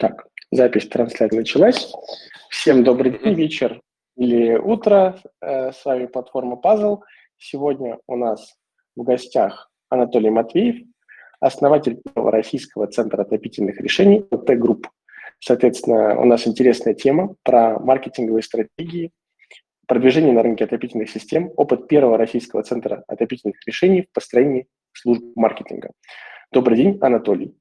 Так, 0.00 0.26
запись 0.50 0.88
трансляции 0.88 1.36
началась. 1.36 1.92
Всем 2.48 2.84
добрый 2.84 3.18
день, 3.18 3.34
вечер 3.34 3.82
или 4.16 4.56
утро. 4.56 5.20
Э, 5.42 5.72
с 5.72 5.84
вами 5.84 6.06
платформа 6.06 6.58
Puzzle. 6.58 7.00
Сегодня 7.36 7.98
у 8.06 8.16
нас 8.16 8.54
в 8.96 9.02
гостях 9.02 9.70
Анатолий 9.90 10.30
Матвеев, 10.30 10.86
основатель 11.38 12.00
Российского 12.14 12.86
центра 12.86 13.20
отопительных 13.20 13.78
решений 13.78 14.22
т 14.22 14.56
Групп. 14.56 14.88
Соответственно, 15.38 16.18
у 16.18 16.24
нас 16.24 16.46
интересная 16.48 16.94
тема 16.94 17.34
про 17.42 17.78
маркетинговые 17.78 18.42
стратегии, 18.42 19.12
продвижение 19.86 20.32
на 20.32 20.42
рынке 20.42 20.64
отопительных 20.64 21.10
систем, 21.10 21.52
опыт 21.58 21.88
первого 21.88 22.16
российского 22.16 22.62
центра 22.62 23.04
отопительных 23.06 23.56
решений 23.66 24.06
в 24.10 24.14
построении 24.14 24.66
служб 24.94 25.22
маркетинга. 25.36 25.90
Добрый 26.52 26.78
день, 26.78 26.98
Анатолий. 27.02 27.54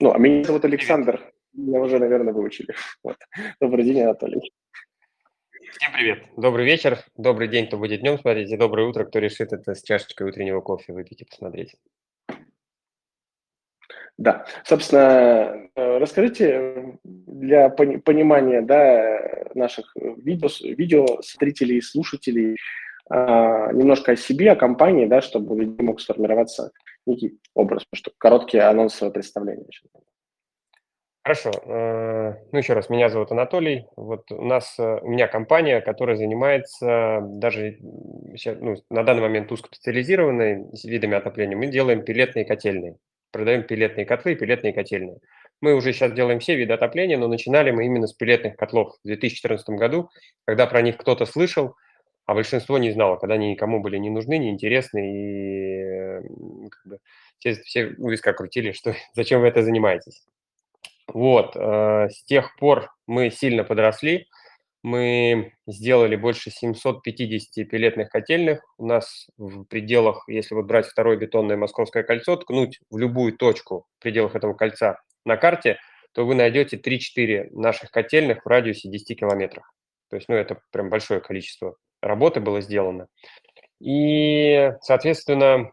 Ну, 0.00 0.12
а 0.12 0.18
меня 0.18 0.42
зовут 0.42 0.64
Александр. 0.64 1.32
Меня 1.56 1.80
уже, 1.80 1.98
наверное, 1.98 2.32
выучили. 2.32 2.74
Вот. 3.02 3.16
Добрый 3.60 3.84
день, 3.84 4.02
Анатолий. 4.02 4.52
Всем 5.78 5.92
привет. 5.92 6.24
Добрый 6.36 6.64
вечер, 6.64 6.98
добрый 7.16 7.48
день, 7.48 7.66
кто 7.66 7.76
будет 7.76 8.00
днем 8.00 8.18
смотреть, 8.18 8.50
и 8.50 8.56
доброе 8.56 8.86
утро, 8.88 9.04
кто 9.04 9.18
решит 9.18 9.52
это 9.52 9.74
с 9.74 9.82
чашечкой 9.82 10.28
утреннего 10.28 10.60
кофе 10.60 10.92
выпить 10.92 11.22
и 11.22 11.24
посмотреть. 11.24 11.74
Да, 14.16 14.46
собственно, 14.64 15.68
э, 15.74 15.98
расскажите 15.98 16.98
для 17.04 17.68
понимания 17.68 18.62
да, 18.62 19.44
наших 19.54 19.94
видео, 19.96 20.48
видео 20.62 21.06
зрителей, 21.20 21.82
слушателей 21.82 22.56
а, 23.08 23.72
немножко 23.72 24.12
о 24.12 24.16
себе, 24.16 24.52
о 24.52 24.56
компании, 24.56 25.06
да, 25.06 25.20
чтобы 25.20 25.66
мог 25.82 26.00
сформироваться 26.00 26.72
некий 27.04 27.38
образ, 27.54 27.84
потому 27.84 27.98
что 27.98 28.10
короткие 28.18 28.64
анонсовые 28.64 29.12
представления. 29.12 29.66
Хорошо. 31.26 31.50
Э, 31.64 32.34
ну, 32.52 32.58
еще 32.60 32.74
раз, 32.74 32.88
меня 32.88 33.08
зовут 33.08 33.32
Анатолий. 33.32 33.86
Вот 33.96 34.30
у 34.30 34.44
нас, 34.44 34.76
э, 34.78 35.00
у 35.02 35.08
меня 35.08 35.26
компания, 35.26 35.80
которая 35.80 36.14
занимается 36.14 37.18
даже 37.20 37.78
ну, 37.80 38.76
на 38.90 39.02
данный 39.02 39.22
момент 39.22 39.50
узкоспециализированной 39.50 40.66
видами 40.84 41.16
отопления. 41.16 41.56
Мы 41.56 41.66
делаем 41.66 42.04
пилетные 42.04 42.44
котельные. 42.44 42.98
Продаем 43.32 43.64
пилетные 43.64 44.06
котлы 44.06 44.34
и 44.34 44.36
пилетные 44.36 44.72
котельные. 44.72 45.18
Мы 45.60 45.74
уже 45.74 45.92
сейчас 45.92 46.12
делаем 46.12 46.38
все 46.38 46.54
виды 46.54 46.74
отопления, 46.74 47.18
но 47.18 47.26
начинали 47.26 47.72
мы 47.72 47.86
именно 47.86 48.06
с 48.06 48.12
пилетных 48.12 48.54
котлов 48.56 48.94
в 49.02 49.08
2014 49.08 49.68
году, 49.70 50.10
когда 50.44 50.68
про 50.68 50.80
них 50.80 50.96
кто-то 50.96 51.26
слышал, 51.26 51.74
а 52.26 52.34
большинство 52.34 52.78
не 52.78 52.92
знало, 52.92 53.16
когда 53.16 53.34
они 53.34 53.50
никому 53.50 53.80
были 53.80 53.96
не 53.96 54.10
нужны, 54.10 54.38
не 54.38 54.50
интересны, 54.50 55.00
и 55.00 55.82
э, 55.82 56.22
как 56.70 56.86
бы, 56.86 56.98
все, 57.40 57.54
все 57.54 57.94
у 57.98 58.10
виска 58.10 58.32
крутили, 58.32 58.70
что 58.70 58.94
зачем 59.14 59.40
вы 59.40 59.48
это 59.48 59.64
занимаетесь. 59.64 60.24
Вот, 61.12 61.56
э, 61.56 62.08
с 62.10 62.24
тех 62.24 62.56
пор 62.56 62.90
мы 63.06 63.30
сильно 63.30 63.64
подросли. 63.64 64.26
Мы 64.82 65.52
сделали 65.66 66.16
больше 66.16 66.50
750 66.50 67.64
пилетных 67.64 68.08
котельных. 68.10 68.60
У 68.78 68.86
нас 68.86 69.26
в 69.36 69.64
пределах, 69.64 70.24
если 70.28 70.54
вот 70.54 70.66
брать 70.66 70.86
второе 70.86 71.16
бетонное 71.16 71.56
Московское 71.56 72.02
кольцо, 72.02 72.36
ткнуть 72.36 72.80
в 72.90 72.98
любую 72.98 73.36
точку 73.36 73.86
в 73.98 74.02
пределах 74.02 74.36
этого 74.36 74.54
кольца 74.54 75.00
на 75.24 75.36
карте, 75.36 75.78
то 76.12 76.24
вы 76.24 76.34
найдете 76.34 76.76
3-4 76.76 77.50
наших 77.50 77.90
котельных 77.90 78.44
в 78.44 78.48
радиусе 78.48 78.88
10 78.88 79.18
километров. 79.18 79.64
То 80.08 80.16
есть, 80.16 80.28
ну, 80.28 80.36
это 80.36 80.60
прям 80.70 80.88
большое 80.88 81.20
количество 81.20 81.76
работы 82.00 82.40
было 82.40 82.60
сделано. 82.60 83.08
И, 83.80 84.72
соответственно, 84.80 85.72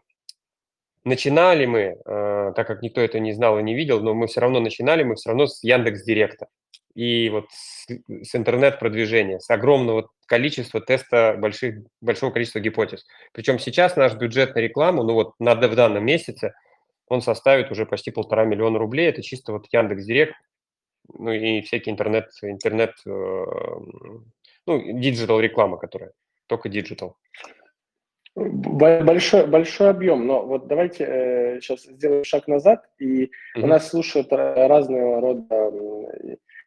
Начинали 1.04 1.66
мы, 1.66 1.80
э, 2.04 2.52
так 2.56 2.66
как 2.66 2.80
никто 2.82 3.00
это 3.00 3.18
не 3.18 3.32
знал 3.32 3.58
и 3.58 3.62
не 3.62 3.74
видел, 3.74 4.00
но 4.00 4.14
мы 4.14 4.26
все 4.26 4.40
равно 4.40 4.60
начинали, 4.60 5.02
мы 5.02 5.16
все 5.16 5.30
равно 5.30 5.46
с 5.46 5.62
Яндекс 5.62 6.02
Директа. 6.02 6.48
И 6.94 7.28
вот 7.28 7.46
с, 7.50 7.86
с 7.88 8.34
интернет-продвижения, 8.34 9.38
с 9.38 9.50
огромного 9.50 10.08
количества 10.26 10.80
теста 10.80 11.36
больших, 11.38 11.84
большого 12.00 12.30
количества 12.30 12.60
гипотез. 12.60 13.04
Причем 13.32 13.58
сейчас 13.58 13.96
наш 13.96 14.14
бюджет 14.14 14.54
на 14.54 14.60
рекламу, 14.60 15.02
ну 15.02 15.12
вот 15.12 15.32
на, 15.38 15.54
в 15.54 15.74
данном 15.74 16.06
месяце, 16.06 16.54
он 17.06 17.20
составит 17.20 17.70
уже 17.70 17.84
почти 17.84 18.10
полтора 18.10 18.44
миллиона 18.44 18.78
рублей. 18.78 19.08
Это 19.08 19.22
чисто 19.22 19.52
вот 19.52 19.66
Яндекс 19.70 20.04
Директ, 20.04 20.34
ну 21.12 21.32
и 21.32 21.60
всякие 21.62 21.92
интернет, 21.92 22.30
интернет, 22.40 22.92
э, 23.06 23.44
ну, 24.66 25.00
digital 25.00 25.40
реклама, 25.40 25.76
которая, 25.76 26.12
только 26.46 26.70
digital. 26.70 27.16
Большой, 28.36 29.46
большой 29.46 29.90
объем, 29.90 30.26
но 30.26 30.44
вот 30.44 30.66
давайте 30.66 31.04
э, 31.04 31.60
сейчас 31.60 31.84
сделаем 31.84 32.24
шаг 32.24 32.48
назад, 32.48 32.84
и 32.98 33.24
mm-hmm. 33.24 33.62
у 33.62 33.66
нас 33.66 33.88
слушают 33.88 34.32
разного 34.32 35.20
рода 35.20 35.70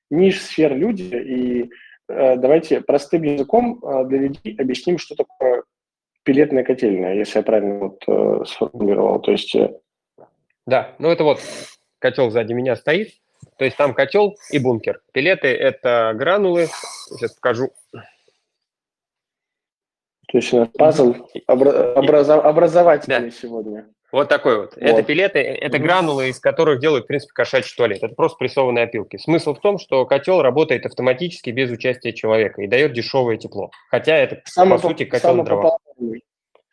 ниш, 0.09 0.41
сфер 0.41 0.75
люди, 0.75 1.03
и 1.03 1.69
э, 2.07 2.35
давайте 2.37 2.81
простым 2.81 3.23
языком 3.23 3.83
э, 3.83 4.05
для 4.05 4.19
людей 4.19 4.55
объясним, 4.57 4.97
что 4.97 5.15
такое 5.15 5.63
пеллетная 6.23 6.63
котельная, 6.63 7.15
если 7.15 7.39
я 7.39 7.43
правильно 7.43 7.79
вот, 7.79 8.03
э, 8.07 8.45
сформулировал. 8.45 9.19
То 9.19 9.31
есть... 9.31 9.55
Э... 9.55 9.73
Да, 10.65 10.95
ну 10.99 11.09
это 11.09 11.23
вот 11.23 11.41
котел 11.99 12.29
сзади 12.29 12.53
меня 12.53 12.75
стоит, 12.75 13.09
то 13.57 13.65
есть 13.65 13.77
там 13.77 13.93
котел 13.93 14.35
и 14.51 14.59
бункер. 14.59 15.01
Пилеты– 15.11 15.47
это 15.49 16.13
гранулы, 16.15 16.67
сейчас 17.17 17.33
покажу. 17.33 17.71
То 20.27 20.37
есть 20.37 20.53
у 20.53 20.59
нас 20.59 20.69
пазл 20.77 21.15
обра- 21.47 21.93
образов- 21.93 22.43
образовательный 22.43 23.19
да. 23.19 23.31
сегодня. 23.31 23.87
Вот 24.11 24.29
такой 24.29 24.57
вот. 24.57 24.75
вот. 24.75 24.83
Это 24.83 25.03
пилеты, 25.03 25.39
это 25.39 25.79
гранулы, 25.79 26.29
из 26.29 26.39
которых 26.39 26.79
делают, 26.79 27.05
в 27.05 27.07
принципе, 27.07 27.33
кошачий 27.33 27.75
туалет. 27.75 28.03
Это 28.03 28.15
просто 28.15 28.37
прессованные 28.37 28.85
опилки. 28.85 29.17
Смысл 29.17 29.53
в 29.53 29.59
том, 29.59 29.79
что 29.79 30.05
котел 30.05 30.41
работает 30.41 30.85
автоматически 30.85 31.49
без 31.49 31.69
участия 31.71 32.13
человека 32.13 32.61
и 32.61 32.67
дает 32.67 32.93
дешевое 32.93 33.37
тепло. 33.37 33.71
Хотя 33.89 34.15
это, 34.15 34.41
Само 34.45 34.75
по 34.75 34.89
сути, 34.89 35.05
котел 35.05 35.35
на 35.35 35.43
дровах. 35.43 35.79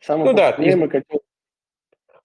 Самый 0.01 0.25
ну 0.25 0.33
да, 0.33 0.53
котел 0.53 1.21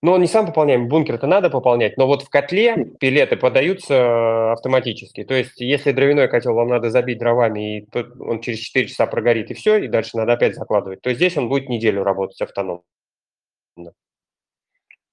но 0.02 0.12
он 0.12 0.20
не 0.20 0.26
сам 0.26 0.46
пополняемый, 0.46 0.88
бункер-то 0.88 1.26
надо 1.26 1.50
пополнять, 1.50 1.96
но 1.96 2.06
вот 2.06 2.22
в 2.22 2.30
котле 2.30 2.74
хм. 2.74 2.96
пилеты 2.98 3.36
подаются 3.36 3.94
э, 3.94 4.52
автоматически. 4.52 5.24
То 5.24 5.34
есть, 5.34 5.60
если 5.60 5.92
дровяной 5.92 6.28
котел 6.28 6.54
вам 6.54 6.68
надо 6.68 6.90
забить 6.90 7.18
дровами, 7.18 7.80
и 7.80 7.88
он 8.18 8.40
через 8.40 8.60
4 8.60 8.86
часа 8.88 9.06
прогорит, 9.06 9.50
и 9.50 9.54
все, 9.54 9.76
и 9.78 9.88
дальше 9.88 10.16
надо 10.16 10.32
опять 10.32 10.54
закладывать, 10.54 11.02
то 11.02 11.12
здесь 11.12 11.36
он 11.36 11.48
будет 11.48 11.68
неделю 11.68 12.02
работать 12.02 12.40
автономно. 12.40 12.82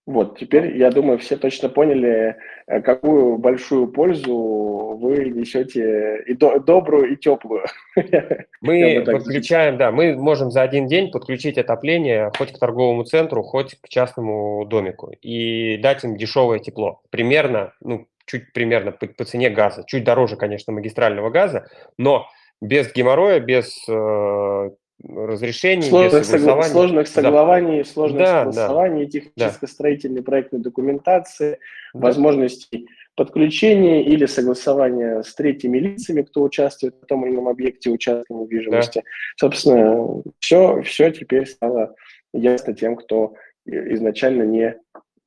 Вот, 0.07 0.39
теперь, 0.39 0.77
я 0.77 0.89
думаю, 0.89 1.19
все 1.19 1.35
точно 1.35 1.67
поняли, 1.67 2.37
э, 2.67 2.81
какую 2.81 3.37
большую 3.37 3.89
пользу 3.89 4.97
вы 5.01 5.25
несете, 5.25 6.23
и 6.25 6.33
до, 6.33 6.59
добрую, 6.59 7.11
и 7.11 7.17
теплую. 7.17 7.65
Мы 8.61 9.03
подключаем, 9.05 9.77
да, 9.77 9.91
мы 9.91 10.15
можем 10.15 10.49
за 10.49 10.61
один 10.61 10.87
день 10.87 11.11
подключить 11.11 11.57
отопление 11.57 12.31
хоть 12.37 12.53
к 12.53 12.57
торговому 12.57 13.03
центру, 13.03 13.43
хоть 13.43 13.75
к 13.81 13.89
частному 13.89 14.65
домику 14.65 15.11
и 15.21 15.77
дать 15.77 16.05
им 16.05 16.15
дешевое 16.15 16.59
тепло. 16.59 17.01
Примерно, 17.09 17.73
ну, 17.81 18.07
чуть 18.25 18.53
примерно 18.53 18.93
по, 18.93 19.07
по 19.07 19.25
цене 19.25 19.49
газа. 19.49 19.83
Чуть 19.85 20.05
дороже, 20.05 20.37
конечно, 20.37 20.71
магистрального 20.71 21.29
газа, 21.29 21.67
но 21.97 22.27
без 22.61 22.93
геморроя, 22.93 23.39
без 23.41 23.85
э, 23.89 24.69
разрешений, 25.03 25.83
сложных, 25.83 26.23
согла- 26.23 26.63
сложных 26.63 27.07
согласований, 27.07 27.83
да. 27.83 27.89
сложных 27.89 28.19
да, 28.19 28.51
согласований, 28.51 29.05
да. 29.05 29.11
техническо-строительной 29.11 30.23
проектной 30.23 30.59
документации, 30.59 31.59
да. 31.93 31.99
возможностей 31.99 32.87
подключения 33.15 34.03
или 34.03 34.25
согласования 34.25 35.23
с 35.23 35.33
третьими 35.33 35.77
лицами, 35.79 36.21
кто 36.21 36.43
участвует 36.43 36.95
в 37.01 37.05
том 37.05 37.25
или 37.25 37.33
ином 37.33 37.47
объекте 37.47 37.89
участка 37.89 38.33
недвижимости. 38.33 38.99
Да. 38.99 39.03
Собственно, 39.37 40.23
все, 40.39 40.81
все 40.83 41.11
теперь 41.11 41.47
стало 41.47 41.95
ясно 42.33 42.73
тем, 42.73 42.95
кто 42.95 43.33
изначально 43.65 44.43
не, 44.43 44.77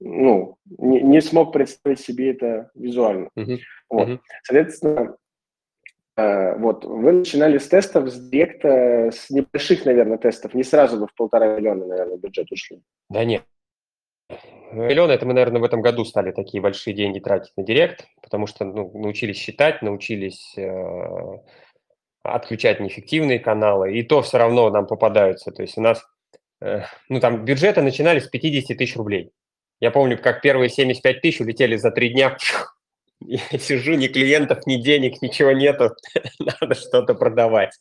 ну, 0.00 0.56
не, 0.78 1.00
не 1.00 1.20
смог 1.20 1.52
представить 1.52 2.00
себе 2.00 2.30
это 2.30 2.70
визуально. 2.74 3.28
Угу. 3.36 3.58
Вот. 3.90 4.08
Угу. 4.08 4.20
Соответственно, 4.44 5.16
вот, 6.58 6.84
вы 6.84 7.12
начинали 7.12 7.58
с 7.58 7.68
тестов, 7.68 8.08
с 8.08 8.28
директа, 8.28 9.10
с 9.12 9.30
небольших, 9.30 9.84
наверное, 9.84 10.18
тестов, 10.18 10.54
не 10.54 10.62
сразу 10.62 10.98
вы 10.98 11.06
в 11.06 11.14
полтора 11.14 11.56
миллиона, 11.56 11.86
наверное, 11.86 12.16
бюджет 12.16 12.50
ушли. 12.52 12.80
Да 13.08 13.24
нет. 13.24 13.42
Миллион 14.72 15.10
это 15.10 15.26
мы, 15.26 15.34
наверное, 15.34 15.60
в 15.60 15.64
этом 15.64 15.82
году 15.82 16.04
стали 16.04 16.30
такие 16.30 16.62
большие 16.62 16.94
деньги 16.94 17.18
тратить 17.18 17.52
на 17.56 17.64
директ, 17.64 18.06
потому 18.22 18.46
что 18.46 18.64
ну, 18.64 18.90
научились 18.94 19.36
считать, 19.36 19.82
научились 19.82 20.54
э, 20.56 21.38
отключать 22.22 22.78
неэффективные 22.78 23.40
каналы, 23.40 23.92
и 23.92 24.02
то 24.04 24.22
все 24.22 24.38
равно 24.38 24.70
нам 24.70 24.86
попадаются. 24.86 25.50
То 25.50 25.62
есть 25.62 25.76
у 25.76 25.80
нас, 25.80 26.04
э, 26.60 26.82
ну 27.08 27.18
там 27.18 27.44
бюджеты 27.44 27.82
начинались 27.82 28.24
с 28.24 28.28
50 28.28 28.76
тысяч 28.76 28.96
рублей. 28.96 29.32
Я 29.80 29.90
помню, 29.90 30.18
как 30.18 30.42
первые 30.42 30.68
75 30.68 31.20
тысяч 31.20 31.40
улетели 31.40 31.76
за 31.76 31.90
три 31.90 32.10
дня 32.10 32.36
я 33.20 33.58
сижу, 33.58 33.94
ни 33.94 34.08
клиентов, 34.08 34.66
ни 34.66 34.76
денег, 34.76 35.22
ничего 35.22 35.52
нету, 35.52 35.90
надо 36.38 36.74
что-то 36.74 37.14
продавать. 37.14 37.78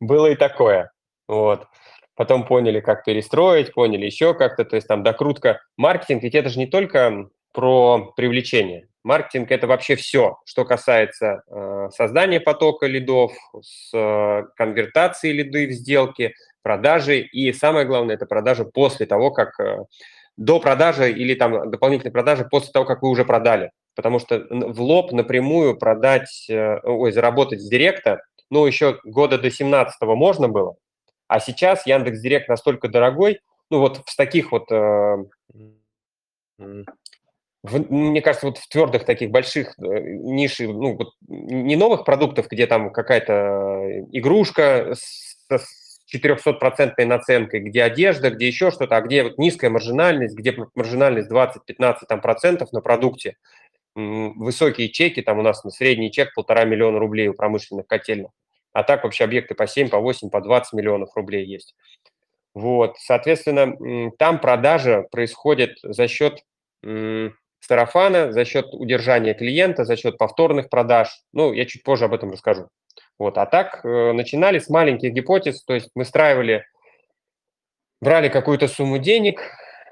Было 0.00 0.26
и 0.26 0.36
такое. 0.36 0.92
Вот. 1.28 1.66
Потом 2.14 2.44
поняли, 2.44 2.80
как 2.80 3.04
перестроить, 3.04 3.72
поняли 3.72 4.04
еще 4.04 4.34
как-то, 4.34 4.64
то 4.64 4.76
есть 4.76 4.86
там 4.86 5.02
докрутка. 5.02 5.60
Маркетинг, 5.76 6.22
ведь 6.22 6.34
это 6.34 6.50
же 6.50 6.58
не 6.58 6.66
только 6.66 7.28
про 7.52 8.12
привлечение. 8.16 8.88
Маркетинг– 9.02 9.50
это 9.52 9.66
вообще 9.66 9.96
все, 9.96 10.38
что 10.44 10.64
касается 10.64 11.42
э, 11.48 11.88
создания 11.94 12.38
потока 12.38 12.86
лидов, 12.86 13.32
с 13.62 13.90
э, 13.94 14.42
конвертации 14.56 15.32
лиды 15.32 15.68
в 15.68 15.70
сделки, 15.72 16.34
продажи 16.62 17.20
и 17.20 17.52
самое 17.54 17.86
главное– 17.86 18.14
это 18.16 18.26
продажа 18.26 18.64
после 18.64 19.06
того, 19.06 19.30
как 19.30 19.58
э, 19.58 19.78
до 20.36 20.60
продажи 20.60 21.10
или 21.10 21.34
там 21.34 21.70
дополнительной 21.70 22.12
продажи 22.12 22.44
после 22.44 22.72
того, 22.72 22.84
как 22.84 23.02
вы 23.02 23.08
уже 23.08 23.24
продали. 23.24 23.70
Потому 23.94 24.18
что 24.18 24.46
в 24.50 24.80
лоб 24.80 25.12
напрямую 25.12 25.76
продать, 25.76 26.46
э, 26.48 26.78
ой, 26.82 27.12
заработать 27.12 27.60
с 27.60 27.68
директа, 27.68 28.22
ну, 28.50 28.66
еще 28.66 28.98
года 29.04 29.38
до 29.38 29.50
17 29.50 30.00
можно 30.02 30.48
было, 30.48 30.76
а 31.28 31.40
сейчас 31.40 31.86
Яндекс 31.86 32.20
Директ 32.20 32.48
настолько 32.48 32.88
дорогой, 32.88 33.40
ну, 33.70 33.78
вот 33.78 34.02
в 34.04 34.16
таких 34.16 34.52
вот 34.52 34.70
э, 34.72 35.24
в, 37.62 37.92
мне 37.92 38.22
кажется, 38.22 38.46
вот 38.46 38.58
в 38.58 38.68
твердых 38.68 39.04
таких 39.04 39.30
больших 39.30 39.74
э, 39.78 39.82
ниши, 39.82 40.66
ну, 40.66 40.96
вот 40.96 41.12
не 41.28 41.76
новых 41.76 42.04
продуктов, 42.04 42.48
где 42.48 42.66
там 42.66 42.90
какая-то 42.90 44.06
игрушка 44.12 44.94
с, 44.94 45.36
с 45.48 46.00
400% 46.12 47.04
наценкой, 47.04 47.60
где 47.60 47.82
одежда, 47.82 48.30
где 48.30 48.46
еще 48.48 48.70
что-то, 48.70 48.96
а 48.96 49.00
где 49.02 49.24
вот 49.24 49.38
низкая 49.38 49.70
маржинальность, 49.70 50.34
где 50.34 50.56
маржинальность 50.74 51.30
20-15% 51.30 51.98
там, 52.08 52.20
процентов 52.20 52.72
на 52.72 52.80
продукте, 52.80 53.36
высокие 54.36 54.88
чеки, 54.88 55.22
там 55.22 55.38
у 55.38 55.42
нас 55.42 55.64
на 55.64 55.70
средний 55.70 56.10
чек 56.10 56.34
полтора 56.34 56.64
миллиона 56.64 56.98
рублей 56.98 57.28
у 57.28 57.34
промышленных 57.34 57.86
котельных, 57.86 58.30
а 58.72 58.82
так 58.82 59.04
вообще 59.04 59.24
объекты 59.24 59.54
по 59.54 59.66
7, 59.66 59.88
по 59.88 59.98
8, 59.98 60.30
по 60.30 60.40
20 60.40 60.72
миллионов 60.74 61.14
рублей 61.16 61.44
есть. 61.44 61.74
Вот, 62.54 62.96
соответственно, 62.98 64.10
там 64.18 64.40
продажа 64.40 65.06
происходит 65.10 65.78
за 65.82 66.08
счет 66.08 66.42
сарафана, 67.60 68.32
за 68.32 68.44
счет 68.44 68.66
удержания 68.72 69.34
клиента, 69.34 69.84
за 69.84 69.96
счет 69.96 70.18
повторных 70.18 70.68
продаж. 70.68 71.22
Ну, 71.32 71.52
я 71.52 71.66
чуть 71.66 71.84
позже 71.84 72.06
об 72.06 72.14
этом 72.14 72.32
расскажу. 72.32 72.68
Вот. 73.18 73.36
А 73.38 73.46
так 73.46 73.84
э, 73.84 74.12
начинали 74.12 74.58
с 74.58 74.68
маленьких 74.70 75.12
гипотез, 75.12 75.62
то 75.62 75.74
есть 75.74 75.90
мы 75.94 76.04
страивали, 76.04 76.64
брали 78.00 78.28
какую-то 78.28 78.66
сумму 78.66 78.98
денег, 78.98 79.42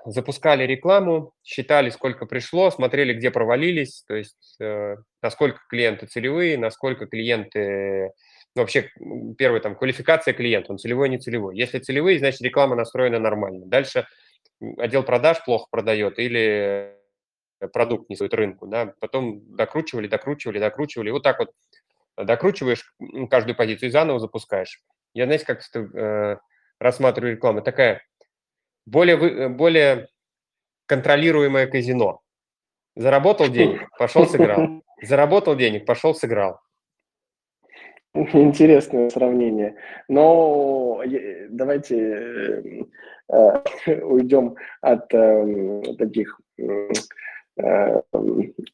запускали 0.05 0.65
рекламу, 0.65 1.33
считали, 1.45 1.91
сколько 1.91 2.27
пришло, 2.27 2.71
смотрели, 2.71 3.15
где 3.15 3.31
провалились, 3.31 4.05
то 4.07 4.15
есть 4.15 4.57
э, 4.61 4.97
насколько 5.23 5.61
клиенты 5.69 6.07
целевые, 6.07 6.57
насколько 6.59 7.07
клиенты 7.07 8.13
ну, 8.55 8.63
вообще 8.63 8.91
первый 9.37 9.61
там 9.61 9.77
квалификация 9.77 10.35
клиента, 10.35 10.73
он 10.73 10.79
целевой, 10.79 11.09
не 11.09 11.19
целевой. 11.19 11.57
Если 11.57 11.79
целевые, 11.79 12.19
значит 12.19 12.41
реклама 12.41 12.75
настроена 12.75 13.19
нормально. 13.19 13.67
Дальше 13.67 14.07
отдел 14.79 15.03
продаж 15.03 15.45
плохо 15.45 15.67
продает 15.71 16.19
или 16.19 16.95
продукт 17.73 18.09
не 18.09 18.17
стоит 18.17 18.35
рынку, 18.35 18.67
да, 18.67 18.95
потом 19.01 19.41
докручивали, 19.57 20.07
докручивали, 20.07 20.59
докручивали, 20.59 21.11
вот 21.11 21.23
так 21.23 21.39
вот 21.41 21.53
докручиваешь 22.17 22.93
каждую 23.31 23.57
позицию 23.57 23.89
и 23.89 23.93
заново 23.93 24.19
запускаешь. 24.19 24.81
Я, 25.15 25.25
знаете, 25.25 25.45
как 25.45 25.61
э, 25.75 26.37
рассматриваю 26.79 27.35
рекламу, 27.35 27.63
такая 27.63 28.03
более, 28.91 29.49
более 29.49 30.09
контролируемое 30.87 31.67
казино. 31.67 32.21
Заработал 32.97 33.49
денег, 33.49 33.89
пошел 33.99 34.27
сыграл. 34.27 34.83
Заработал 35.03 35.57
денег, 35.57 35.87
пошел 35.87 36.15
сыграл. 36.15 36.61
Интересное 38.15 39.11
сравнение. 39.11 39.77
Но 40.09 41.03
давайте 41.51 41.97
э, 41.97 43.63
э, 43.87 44.01
уйдем 44.03 44.57
от 44.81 45.13
э, 45.15 45.83
таких 45.99 46.41
Э, 47.61 48.03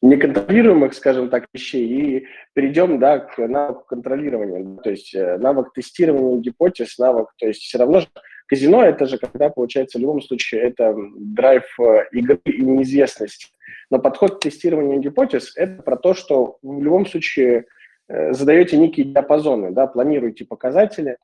неконтролируемых, 0.03 0.93
скажем 0.93 1.29
так, 1.31 1.47
вещей 1.53 1.87
и 1.87 2.27
перейдем 2.53 2.99
да, 2.99 3.17
к 3.17 3.39
навыку 3.39 3.83
контролирования. 3.87 4.79
То 4.83 4.91
есть 4.91 5.15
э, 5.15 5.37
навык 5.39 5.73
тестирования 5.73 6.39
гипотез, 6.39 6.99
навык, 6.99 7.29
то 7.39 7.47
есть 7.47 7.61
все 7.61 7.79
равно 7.79 8.01
же 8.01 8.07
казино 8.47 8.83
это 8.83 9.05
же 9.05 9.17
когда, 9.17 9.49
получается, 9.49 9.97
в 9.97 10.01
любом 10.01 10.21
случае 10.21 10.61
это 10.61 10.95
драйв 11.17 11.63
э, 11.79 12.05
игры 12.11 12.39
и 12.45 12.61
неизвестность. 12.61 13.51
Но 13.89 13.99
подход 13.99 14.37
к 14.37 14.39
тестированию 14.39 14.99
гипотез– 14.99 15.53
это 15.55 15.81
про 15.83 15.95
то, 15.95 16.13
что 16.13 16.57
в 16.61 16.81
любом 16.81 17.05
случае 17.05 17.65
задаете 18.07 18.77
некие 18.77 19.07
диапазоны, 19.07 19.71
да, 19.71 19.87
планируете 19.87 20.45
показатели, 20.45 21.17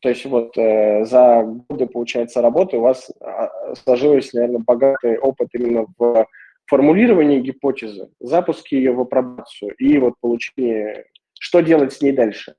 то 0.00 0.08
есть 0.08 0.24
вот 0.24 0.56
э, 0.56 1.04
за 1.04 1.42
годы, 1.68 1.86
получается, 1.86 2.40
работы 2.40 2.76
у 2.76 2.82
вас 2.82 3.10
э, 3.10 3.74
сложилось, 3.82 4.32
наверное, 4.32 4.60
богатый 4.60 5.18
опыт 5.18 5.48
именно 5.52 5.86
в 5.98 6.26
формулирование 6.66 7.40
гипотезы, 7.40 8.08
запуск 8.20 8.68
ее 8.68 8.92
в 8.92 9.00
апробацию 9.00 9.74
и 9.74 9.98
вот 9.98 10.14
получение, 10.20 11.06
что 11.40 11.60
делать 11.60 11.92
с 11.92 12.02
ней 12.02 12.12
дальше. 12.12 12.54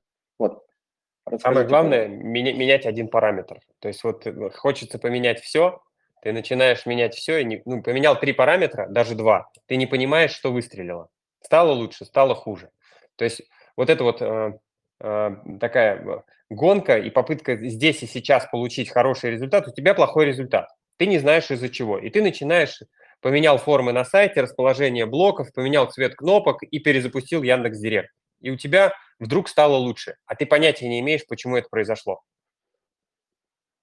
Вот. 1.24 1.40
Самое 1.40 1.66
главное– 1.66 2.08
менять 2.08 2.86
один 2.86 3.08
параметр. 3.08 3.60
То 3.78 3.88
есть 3.88 4.02
вот 4.02 4.26
э, 4.26 4.50
хочется 4.50 4.98
поменять 4.98 5.40
все, 5.40 5.80
ты 6.22 6.32
начинаешь 6.32 6.86
менять 6.86 7.14
все, 7.14 7.38
и 7.38 7.44
не, 7.44 7.62
ну, 7.64 7.82
поменял 7.82 8.18
три 8.18 8.32
параметра, 8.32 8.86
даже 8.88 9.14
два, 9.14 9.50
ты 9.66 9.76
не 9.76 9.86
понимаешь, 9.86 10.32
что 10.32 10.52
выстрелило. 10.52 11.08
Стало 11.40 11.72
лучше, 11.72 12.04
стало 12.04 12.34
хуже. 12.34 12.70
То 13.16 13.24
есть 13.24 13.42
вот 13.76 13.90
это 13.90 14.04
вот 14.04 14.20
э, 14.20 14.52
э, 15.00 15.30
такая 15.60 16.24
гонка 16.50 16.98
и 16.98 17.10
попытка 17.10 17.56
здесь 17.56 18.02
и 18.02 18.06
сейчас 18.06 18.46
получить 18.46 18.90
хороший 18.90 19.30
результат, 19.30 19.68
у 19.68 19.72
тебя 19.72 19.94
плохой 19.94 20.26
результат. 20.26 20.68
Ты 20.96 21.06
не 21.06 21.18
знаешь 21.18 21.50
из-за 21.50 21.68
чего. 21.68 21.98
И 21.98 22.10
ты 22.10 22.22
начинаешь 22.22 22.80
поменял 23.22 23.56
формы 23.56 23.92
на 23.92 24.04
сайте, 24.04 24.42
расположение 24.42 25.06
блоков, 25.06 25.52
поменял 25.54 25.86
цвет 25.86 26.14
кнопок 26.16 26.62
и 26.62 26.78
перезапустил 26.80 27.42
Яндекс 27.42 27.78
Директ. 27.78 28.10
И 28.40 28.50
у 28.50 28.56
тебя 28.56 28.92
вдруг 29.22 29.48
стало 29.48 29.76
лучше, 29.76 30.16
а 30.26 30.34
ты 30.34 30.46
понятия 30.46 30.88
не 30.88 31.00
имеешь, 31.00 31.26
почему 31.26 31.56
это 31.56 31.68
произошло. 31.70 32.20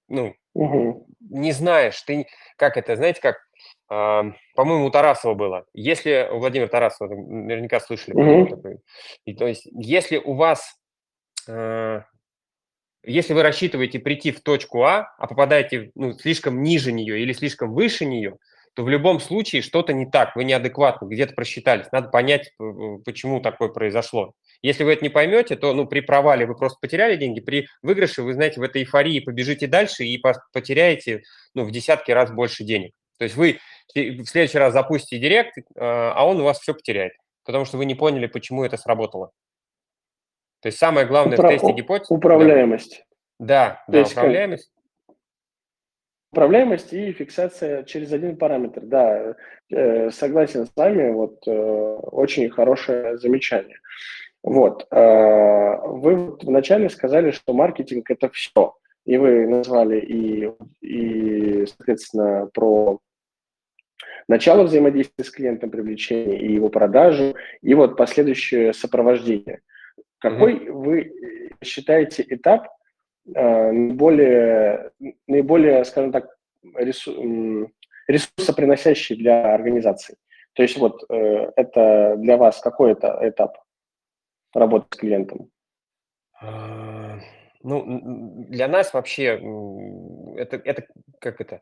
Ну, 0.07 0.35
угу. 0.53 1.07
не 1.19 1.51
знаешь, 1.51 2.01
ты 2.01 2.27
как 2.57 2.77
это, 2.77 2.95
знаете, 2.95 3.21
как, 3.21 3.37
э, 3.89 4.31
по-моему, 4.55 4.85
у 4.85 4.91
Тарасова 4.91 5.35
было. 5.35 5.65
Если 5.73 6.27
у 6.31 6.39
Владимира 6.39 6.67
Тарасова, 6.67 7.13
наверняка 7.15 7.79
слышали, 7.79 8.15
угу. 8.15 8.81
И, 9.25 9.35
то 9.35 9.47
есть, 9.47 9.67
если 9.71 10.17
у 10.17 10.33
вас 10.33 10.75
э, 11.47 12.01
если 13.03 13.33
вы 13.33 13.43
рассчитываете 13.43 13.99
прийти 13.99 14.31
в 14.31 14.41
точку 14.41 14.83
А, 14.83 15.13
а 15.17 15.27
попадаете 15.27 15.91
ну, 15.95 16.13
слишком 16.13 16.61
ниже 16.61 16.91
нее 16.91 17.21
или 17.21 17.31
слишком 17.33 17.73
выше 17.73 18.05
нее, 18.05 18.37
то 18.79 18.83
в 18.85 18.87
любом 18.87 19.19
случае 19.19 19.61
что-то 19.61 19.91
не 19.91 20.05
так, 20.05 20.37
вы 20.37 20.45
неадекватно, 20.45 21.05
где-то 21.05 21.33
просчитались. 21.33 21.91
Надо 21.91 22.07
понять, 22.07 22.53
почему 23.03 23.41
такое 23.41 23.67
произошло. 23.67 24.35
Если 24.61 24.85
вы 24.85 24.93
это 24.93 25.03
не 25.03 25.09
поймете, 25.09 25.57
то 25.57 25.73
ну, 25.73 25.85
при 25.85 25.99
провале 25.99 26.45
вы 26.45 26.55
просто 26.55 26.77
потеряли 26.79 27.17
деньги, 27.17 27.41
при 27.41 27.67
выигрыше 27.81 28.23
вы, 28.23 28.33
знаете, 28.33 28.61
в 28.61 28.63
этой 28.63 28.83
эйфории 28.83 29.19
побежите 29.19 29.67
дальше 29.67 30.05
и 30.05 30.23
потеряете 30.53 31.23
ну, 31.53 31.65
в 31.65 31.71
десятки 31.71 32.11
раз 32.11 32.31
больше 32.31 32.63
денег. 32.63 32.93
То 33.17 33.25
есть 33.25 33.35
вы 33.35 33.59
в 33.93 34.25
следующий 34.25 34.59
раз 34.59 34.71
запустите 34.71 35.19
директ, 35.19 35.57
а, 35.75 36.13
а 36.15 36.25
он 36.25 36.39
у 36.39 36.45
вас 36.45 36.61
все 36.61 36.73
потеряет, 36.73 37.11
потому 37.43 37.65
что 37.65 37.75
вы 37.75 37.83
не 37.83 37.95
поняли, 37.95 38.27
почему 38.27 38.63
это 38.63 38.77
сработало. 38.77 39.31
То 40.61 40.67
есть 40.67 40.77
самое 40.77 41.05
главное 41.05 41.37
Упра- 41.37 41.47
в 41.47 41.51
тесте 41.51 41.73
гипотез... 41.73 42.09
Управляемость. 42.09 43.03
Да, 43.39 43.83
да, 43.89 44.03
да 44.03 44.09
управляемость. 44.09 44.71
Управляемость 46.31 46.93
и 46.93 47.11
фиксация 47.11 47.83
через 47.83 48.13
один 48.13 48.37
параметр. 48.37 48.81
Да, 48.81 49.35
э, 49.71 50.11
согласен 50.11 50.67
с 50.67 50.71
вами, 50.75 51.11
вот 51.11 51.47
э, 51.47 51.51
очень 51.51 52.49
хорошее 52.49 53.17
замечание. 53.17 53.79
Вот. 54.43 54.85
Э, 54.91 55.77
вы 55.87 56.37
вначале 56.41 56.89
сказали, 56.89 57.31
что 57.31 57.53
маркетинг– 57.53 58.09
это 58.11 58.29
все. 58.29 58.75
И 59.05 59.17
вы 59.17 59.47
назвали 59.47 59.99
и, 59.99 60.51
и, 60.81 61.65
соответственно, 61.65 62.47
про 62.53 62.99
начало 64.27 64.63
взаимодействия 64.63 65.25
с 65.25 65.31
клиентом, 65.31 65.71
привлечение 65.71 66.39
и 66.39 66.53
его 66.53 66.69
продажу, 66.69 67.35
и 67.63 67.73
вот 67.73 67.97
последующее 67.97 68.73
сопровождение. 68.73 69.61
Какой 70.19 70.53
mm-hmm. 70.53 70.71
вы 70.71 71.13
считаете 71.63 72.23
этап 72.29 72.67
наиболее, 73.25 74.91
наиболее, 75.27 75.85
скажем 75.85 76.11
так, 76.11 76.37
ресурс, 76.75 77.17
ресурсоприносящий 78.07 79.15
для 79.15 79.53
организации. 79.53 80.17
То 80.53 80.63
есть 80.63 80.77
вот 80.77 81.03
э, 81.09 81.51
это 81.55 82.15
для 82.17 82.37
вас 82.37 82.59
какой 82.59 82.91
это 82.91 83.17
этап 83.21 83.57
работы 84.53 84.87
с 84.91 84.97
клиентом? 84.97 85.49
А, 86.41 87.19
ну, 87.61 88.45
для 88.49 88.67
нас 88.67 88.93
вообще 88.93 89.39
это, 90.37 90.57
это 90.57 90.87
как 91.19 91.39
это? 91.39 91.61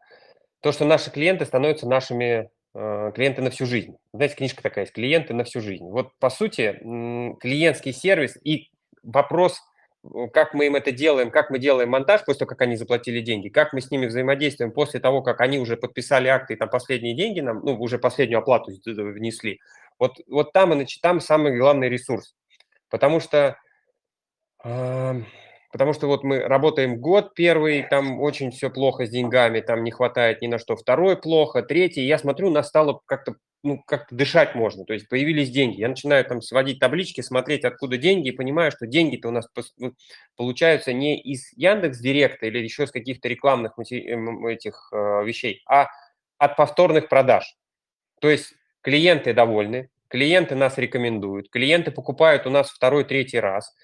То, 0.62 0.72
что 0.72 0.86
наши 0.86 1.12
клиенты 1.12 1.46
становятся 1.46 1.88
нашими 1.88 2.50
э, 2.74 3.12
клиенты 3.14 3.42
на 3.42 3.50
всю 3.50 3.66
жизнь. 3.66 3.98
Знаете, 4.14 4.36
книжка 4.36 4.64
такая 4.64 4.86
есть 4.86 4.94
«Клиенты 4.94 5.34
на 5.34 5.44
всю 5.44 5.60
жизнь». 5.60 5.86
Вот, 5.86 6.18
по 6.18 6.30
сути, 6.30 6.80
клиентский 7.42 7.92
сервис 7.92 8.38
и 8.44 8.70
вопрос– 9.04 9.62
как 10.34 10.54
мы 10.54 10.66
им 10.68 10.76
это 10.76 10.92
делаем, 10.92 11.32
как 11.32 11.50
мы 11.50 11.60
делаем 11.60 11.90
монтаж 11.90 12.24
после 12.26 12.40
того, 12.40 12.50
как 12.50 12.62
они 12.62 12.76
заплатили 12.76 13.22
деньги, 13.22 13.50
как 13.50 13.74
мы 13.74 13.82
с 13.82 13.92
ними 13.92 14.06
взаимодействуем 14.06 14.72
после 14.72 15.00
того, 15.00 15.22
как 15.22 15.42
они 15.42 15.60
уже 15.60 15.78
подписали 15.78 16.28
акты 16.28 16.54
и 16.54 16.58
там 16.58 16.70
последние 16.70 17.16
деньги 17.16 17.40
нам, 17.40 17.62
ну, 17.64 17.76
уже 17.80 18.00
последнюю 18.00 18.40
оплату 18.40 18.72
внесли. 18.86 19.60
Вот, 20.00 20.18
вот 20.28 20.54
там, 20.54 20.80
и, 20.80 20.86
там 21.02 21.20
самый 21.20 21.58
главный 21.58 21.90
ресурс. 21.90 22.36
Потому 22.90 23.20
что 23.20 23.58
Потому 25.72 25.94
что 25.94 26.08
вот 26.08 26.24
мы 26.24 26.40
работаем 26.40 27.00
год 27.00 27.34
первый, 27.34 27.84
там 27.84 28.20
очень 28.22 28.52
все 28.52 28.70
плохо 28.70 29.06
с 29.06 29.10
деньгами, 29.10 29.60
там 29.60 29.84
не 29.84 29.92
хватает 29.92 30.42
ни 30.42 30.48
на 30.48 30.60
что. 30.60 30.76
Второй 30.76 31.18
плохо, 31.18 31.62
третий. 31.62 32.06
Я 32.06 32.18
смотрю, 32.18 32.50
нас 32.50 32.68
стало 32.68 33.02
как-то 33.06 33.36
ну, 33.64 33.84
как 33.86 34.08
дышать 34.12 34.56
можно. 34.56 34.86
То 34.86 34.94
есть 34.94 35.10
появились 35.10 35.50
деньги. 35.50 35.82
Я 35.82 35.90
начинаю 35.90 36.24
там 36.26 36.42
сводить 36.42 36.80
таблички, 36.80 37.22
смотреть, 37.22 37.66
откуда 37.66 37.98
деньги, 37.98 38.30
и 38.30 38.32
понимаю, 38.32 38.72
что 38.72 38.88
деньги-то 38.88 39.28
у 39.28 39.32
нас 39.32 39.48
получаются 40.36 40.94
не 40.94 41.20
из 41.20 41.52
Яндекс 41.54 42.00
Директа 42.00 42.46
или 42.46 42.60
еще 42.60 42.88
с 42.88 42.92
каких-то 42.92 43.28
рекламных 43.28 43.78
этих 43.78 44.90
э, 44.94 45.24
вещей, 45.26 45.64
а 45.68 45.88
от 46.38 46.56
повторных 46.56 47.10
продаж. 47.10 47.56
То 48.22 48.30
есть 48.30 48.54
клиенты 48.82 49.34
довольны, 49.34 49.90
клиенты 50.08 50.56
нас 50.56 50.78
рекомендуют, 50.78 51.50
клиенты 51.50 51.92
покупают 51.92 52.48
у 52.48 52.50
нас 52.50 52.70
второй, 52.70 53.04
третий 53.04 53.40
раз. 53.40 53.76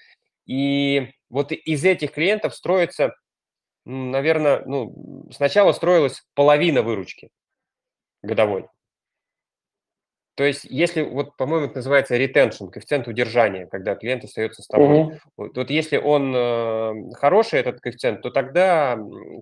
И 0.46 1.10
вот 1.34 1.50
из 1.50 1.84
этих 1.84 2.12
клиентов 2.12 2.54
строится, 2.54 3.12
наверное, 3.84 4.62
ну, 4.64 5.28
сначала 5.32 5.72
строилась 5.72 6.22
половина 6.34 6.82
выручки 6.82 7.30
годовой. 8.22 8.68
То 10.36 10.44
есть, 10.44 10.64
если, 10.64 11.02
вот, 11.02 11.36
по-моему, 11.36 11.66
это 11.66 11.76
называется 11.76 12.16
retention, 12.16 12.70
коэффициент 12.70 13.08
удержания, 13.08 13.66
когда 13.66 13.96
клиент 13.96 14.22
остается 14.22 14.62
с 14.62 14.68
тобой. 14.68 14.86
Uh-huh. 14.86 15.18
Вот, 15.36 15.56
вот 15.56 15.70
если 15.70 15.96
он 15.96 16.32
э, 16.36 17.12
хороший, 17.14 17.58
этот 17.58 17.80
коэффициент, 17.80 18.22
то 18.22 18.30
тогда, 18.30 18.96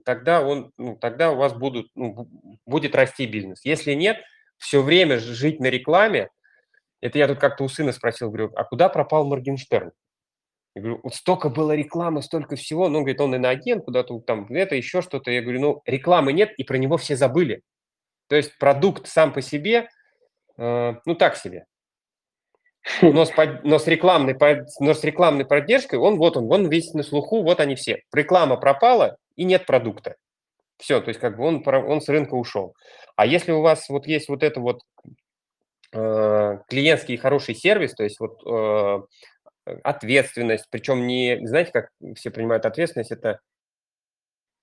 тогда, 0.06 0.40
он, 0.40 0.72
ну, 0.78 0.96
тогда 0.96 1.30
у 1.30 1.36
вас 1.36 1.52
будут, 1.52 1.88
ну, 1.94 2.26
будет 2.64 2.94
расти 2.94 3.26
бизнес. 3.26 3.60
Если 3.64 3.92
нет, 3.92 4.16
все 4.56 4.80
время 4.80 5.18
жить 5.18 5.60
на 5.60 5.66
рекламе, 5.66 6.30
это 7.02 7.18
я 7.18 7.28
тут 7.28 7.38
как-то 7.38 7.64
у 7.64 7.68
сына 7.68 7.92
спросил, 7.92 8.28
говорю, 8.28 8.50
а 8.54 8.64
куда 8.64 8.88
пропал 8.88 9.26
Моргенштерн? 9.26 9.92
Я 10.74 10.82
говорю, 10.82 11.00
вот 11.02 11.14
столько 11.14 11.50
было 11.50 11.72
рекламы, 11.72 12.22
столько 12.22 12.56
всего. 12.56 12.88
Ну, 12.88 12.98
он 12.98 13.04
говорит, 13.04 13.20
он 13.20 13.34
иноагент, 13.34 13.84
куда-то 13.84 14.18
там, 14.20 14.46
это, 14.50 14.74
еще 14.74 15.02
что-то. 15.02 15.30
Я 15.30 15.42
говорю, 15.42 15.60
ну, 15.60 15.82
рекламы 15.84 16.32
нет, 16.32 16.52
и 16.56 16.64
про 16.64 16.78
него 16.78 16.96
все 16.96 17.16
забыли. 17.16 17.62
То 18.28 18.36
есть 18.36 18.56
продукт 18.58 19.06
сам 19.06 19.32
по 19.32 19.42
себе– 19.42 19.88
Э, 20.56 20.94
ну 21.04 21.14
так 21.14 21.36
себе. 21.36 21.66
Но 23.00 23.24
с, 23.24 23.32
но, 23.62 23.78
с 23.78 23.86
рекламной, 23.86 24.36
но 24.80 24.94
с 24.94 25.04
рекламной 25.04 25.44
поддержкой 25.44 26.00
он 26.00 26.16
вот 26.16 26.36
он, 26.36 26.50
он 26.50 26.68
весь 26.68 26.92
на 26.94 27.02
слуху, 27.02 27.42
вот 27.42 27.60
они 27.60 27.76
все. 27.76 28.02
Реклама 28.12 28.56
пропала 28.56 29.16
и 29.36 29.44
нет 29.44 29.66
продукта. 29.66 30.16
Все, 30.78 31.00
то 31.00 31.08
есть 31.08 31.20
как 31.20 31.36
бы 31.36 31.44
он, 31.44 31.62
он 31.66 32.00
с 32.00 32.08
рынка 32.08 32.34
ушел. 32.34 32.74
А 33.14 33.24
если 33.24 33.52
у 33.52 33.60
вас 33.60 33.88
вот 33.88 34.06
есть 34.06 34.28
вот 34.28 34.42
это 34.42 34.58
вот 34.58 34.80
э, 35.92 36.58
клиентский 36.68 37.16
хороший 37.16 37.54
сервис, 37.54 37.94
то 37.94 38.02
есть 38.02 38.18
вот 38.18 38.42
э, 38.44 39.02
ответственность, 39.82 40.66
причем 40.70 41.06
не, 41.06 41.46
знаете, 41.46 41.72
как 41.72 41.88
все 42.16 42.30
принимают 42.30 42.66
ответственность, 42.66 43.12
это 43.12 43.40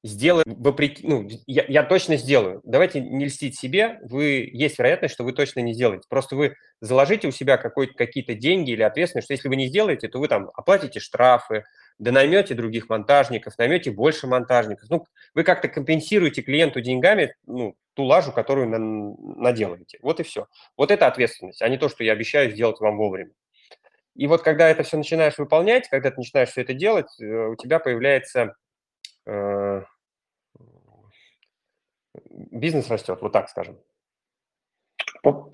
сделать 0.04 0.46
вопреки, 0.48 1.06
ну, 1.06 1.28
я, 1.46 1.66
я 1.68 1.84
точно 1.84 2.16
сделаю. 2.16 2.62
Давайте 2.64 3.02
не 3.02 3.26
льстить 3.26 3.60
себе, 3.60 4.00
вы, 4.04 4.50
есть 4.52 4.80
вероятность, 4.80 5.14
что 5.14 5.24
вы 5.24 5.34
точно 5.34 5.60
не 5.60 5.74
сделаете. 5.74 6.06
Просто 6.10 6.36
вы 6.36 6.56
заложите 6.80 7.28
у 7.28 7.32
себя 7.32 7.58
какие-то 7.58 8.34
деньги 8.34 8.72
или 8.72 8.82
ответственность, 8.82 9.26
что 9.26 9.34
если 9.34 9.50
вы 9.50 9.58
не 9.58 9.68
сделаете, 9.68 10.08
то 10.08 10.20
вы 10.20 10.28
там 10.28 10.50
оплатите 10.54 11.00
штрафы, 11.00 11.66
да 11.98 12.14
наймете 12.14 12.56
других 12.56 12.88
монтажников, 12.88 13.58
наймете 13.58 13.92
больше 13.92 14.26
монтажников. 14.26 14.90
Ну, 14.90 15.06
вы 15.34 15.44
как-то 15.44 15.68
компенсируете 15.68 16.42
клиенту 16.42 16.80
деньгами 16.80 17.36
ну, 17.46 17.76
ту 17.94 18.06
лажу, 18.06 18.32
которую 18.32 18.70
на, 18.70 18.80
наделаете. 19.42 20.00
Вот 20.02 20.22
и 20.22 20.24
все. 20.24 20.48
Вот 20.78 20.92
это 20.92 21.08
ответственность, 21.08 21.62
а 21.62 21.68
не 21.68 21.78
то, 21.78 21.90
что 21.90 22.06
я 22.06 22.14
обещаю 22.14 22.52
сделать 22.52 22.80
вам 22.80 22.98
вовремя. 22.98 23.32
И 24.20 24.28
вот 24.28 24.42
когда 24.42 24.70
это 24.70 24.84
все 24.84 24.98
начинаешь 24.98 25.38
выполнять, 25.38 25.88
когда 25.90 26.12
ты 26.12 26.18
начинаешь 26.18 26.50
все 26.50 26.62
это 26.62 26.74
делать, 26.74 27.10
э, 27.22 27.26
у 27.26 27.56
тебя 27.56 27.80
появляется 27.80 28.54
Э, 29.30 29.84
бизнес 32.52 32.90
растет, 32.90 33.20
вот 33.22 33.32
так 33.32 33.50
скажем. 33.50 33.80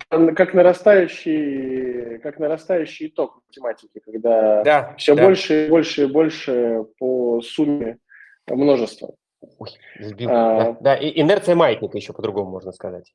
Как 0.08 0.54
нарастающий, 0.54 2.18
как 2.20 2.38
нарастающий 2.38 3.08
итог 3.08 3.42
математики, 3.48 4.00
когда 4.04 4.62
да, 4.62 4.94
все 4.96 5.14
да. 5.14 5.24
больше 5.24 5.66
и 5.66 5.68
больше 5.68 6.04
и 6.04 6.06
больше 6.06 6.84
по 6.98 7.42
сумме 7.42 7.98
множества. 8.46 9.14
Ой, 9.58 9.70
сбил. 9.98 10.30
А, 10.30 10.56
да, 10.56 10.76
да, 10.80 10.96
и 10.96 11.20
инерция 11.20 11.54
маятника 11.54 11.96
еще 11.96 12.12
по-другому 12.12 12.50
можно 12.50 12.72
сказать. 12.72 13.12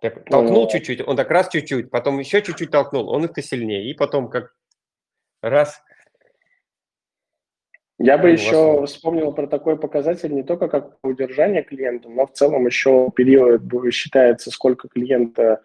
Так, 0.00 0.24
толкнул 0.26 0.62
ну, 0.62 0.70
чуть-чуть, 0.70 1.06
он 1.06 1.16
так 1.16 1.30
раз 1.30 1.48
чуть-чуть, 1.48 1.90
потом 1.90 2.20
еще 2.20 2.40
чуть-чуть 2.40 2.70
толкнул, 2.70 3.08
он 3.08 3.24
это 3.24 3.42
сильнее, 3.42 3.90
и 3.90 3.94
потом 3.94 4.30
как 4.30 4.54
раз 5.42 5.82
я 7.98 8.16
бы 8.16 8.30
еще 8.30 8.86
вспомнил 8.86 9.32
про 9.32 9.48
такой 9.48 9.76
показатель 9.76 10.32
не 10.32 10.44
только 10.44 10.68
как 10.68 10.98
удержание 11.02 11.64
клиента, 11.64 12.08
но 12.08 12.26
в 12.26 12.32
целом 12.32 12.64
еще 12.66 13.10
период 13.14 13.62
считается, 13.92 14.52
сколько 14.52 14.86
клиента 14.86 15.62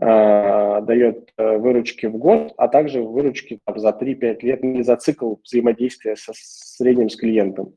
э, 0.00 0.80
дает 0.82 1.32
э, 1.36 1.56
выручки 1.58 2.06
в 2.06 2.16
год, 2.16 2.54
а 2.56 2.66
также 2.66 3.02
выручки 3.02 3.60
там, 3.64 3.78
за 3.78 3.90
3-5 3.90 4.38
лет 4.40 4.64
или 4.64 4.82
за 4.82 4.96
цикл 4.96 5.36
взаимодействия 5.44 6.16
со 6.16 6.32
средним 6.34 7.08
с 7.08 7.14
клиентом. 7.14 7.76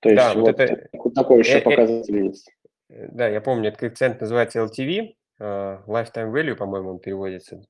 То 0.00 0.08
есть 0.08 0.22
да, 0.22 0.32
вот, 0.32 0.40
вот 0.40 0.60
это, 0.60 0.88
такой 1.14 1.40
еще 1.40 1.58
э, 1.58 1.58
э 1.58 1.60
показатель 1.60 2.16
э, 2.16 2.24
есть. 2.28 2.50
Да, 2.88 3.28
я 3.28 3.42
помню, 3.42 3.68
этот 3.68 3.80
коэффициент 3.80 4.22
называется 4.22 4.60
LTV, 4.60 5.16
Lifetime 5.40 6.32
Value, 6.32 6.54
по-моему, 6.54 6.90
он 6.90 6.98
переводится. 6.98 7.62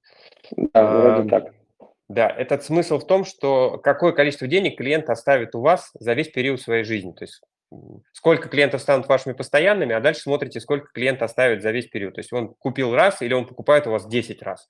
Да, 0.56 1.00
вроде 1.00 1.28
так. 1.28 1.54
Да, 2.08 2.28
этот 2.28 2.64
смысл 2.64 2.98
в 2.98 3.06
том, 3.06 3.24
что 3.24 3.78
какое 3.78 4.10
количество 4.10 4.48
денег 4.48 4.78
клиент 4.78 5.08
оставит 5.08 5.54
у 5.54 5.60
вас 5.60 5.90
за 5.94 6.12
весь 6.14 6.28
период 6.28 6.60
своей 6.60 6.82
жизни. 6.82 7.12
То 7.12 7.22
есть 7.22 7.40
сколько 8.12 8.48
клиентов 8.48 8.80
станут 8.80 9.06
вашими 9.06 9.32
постоянными, 9.32 9.94
а 9.94 10.00
дальше 10.00 10.22
смотрите, 10.22 10.60
сколько 10.60 10.88
клиент 10.92 11.22
оставит 11.22 11.62
за 11.62 11.70
весь 11.70 11.86
период. 11.86 12.14
То 12.14 12.20
есть 12.20 12.32
он 12.32 12.54
купил 12.58 12.94
раз 12.94 13.22
или 13.22 13.32
он 13.32 13.46
покупает 13.46 13.86
у 13.86 13.92
вас 13.92 14.08
10 14.08 14.42
раз. 14.42 14.66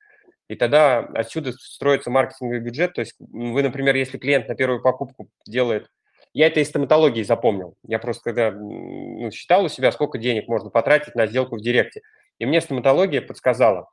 И 0.48 0.56
тогда 0.56 0.98
отсюда 0.98 1.52
строится 1.52 2.10
маркетинговый 2.10 2.60
бюджет. 2.60 2.92
То 2.92 3.00
есть 3.00 3.14
вы, 3.18 3.62
например, 3.62 3.94
если 3.94 4.18
клиент 4.18 4.48
на 4.48 4.54
первую 4.54 4.82
покупку 4.82 5.28
делает... 5.46 5.88
Я 6.32 6.46
это 6.46 6.60
из 6.60 6.68
стоматологии 6.68 7.22
запомнил. 7.22 7.74
Я 7.86 7.98
просто 7.98 8.22
когда 8.22 8.50
ну, 8.50 9.30
считал 9.30 9.64
у 9.64 9.68
себя, 9.68 9.90
сколько 9.92 10.18
денег 10.18 10.46
можно 10.46 10.68
потратить 10.68 11.14
на 11.14 11.26
сделку 11.26 11.56
в 11.56 11.60
Директе. 11.60 12.02
И 12.40 12.46
мне 12.46 12.60
стоматология 12.60 13.20
подсказала. 13.20 13.88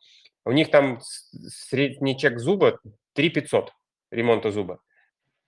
У 0.46 0.52
них 0.54 0.72
там 0.72 1.00
средний 1.02 2.18
чек 2.18 2.40
зуба 2.40 2.80
3 3.14 3.30
500 3.30 3.74
ремонта 4.10 4.50
зуба. 4.52 4.80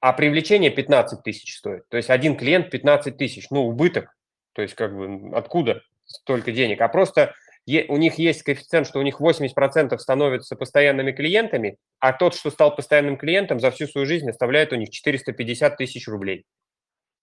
А 0.01 0.13
привлечение 0.13 0.69
15 0.69 1.23
тысяч 1.23 1.57
стоит. 1.57 1.87
То 1.89 1.97
есть 1.97 2.09
один 2.09 2.35
клиент 2.35 2.69
15 2.69 3.17
тысяч. 3.17 3.49
Ну, 3.49 3.67
убыток. 3.67 4.13
То 4.53 4.61
есть 4.61 4.75
как 4.75 4.95
бы 4.95 5.35
откуда 5.35 5.81
столько 6.05 6.51
денег? 6.51 6.81
А 6.81 6.89
просто 6.89 7.33
у 7.87 7.97
них 7.97 8.15
есть 8.15 8.43
коэффициент, 8.43 8.87
что 8.87 8.99
у 8.99 9.03
них 9.03 9.21
80% 9.21 9.97
становятся 9.97 10.55
постоянными 10.55 11.11
клиентами, 11.11 11.77
а 11.99 12.13
тот, 12.13 12.35
что 12.35 12.49
стал 12.51 12.75
постоянным 12.75 13.15
клиентом, 13.17 13.59
за 13.59 13.71
всю 13.71 13.87
свою 13.87 14.07
жизнь 14.07 14.29
оставляет 14.29 14.73
у 14.73 14.75
них 14.75 14.89
450 14.89 15.77
тысяч 15.77 16.07
рублей. 16.07 16.45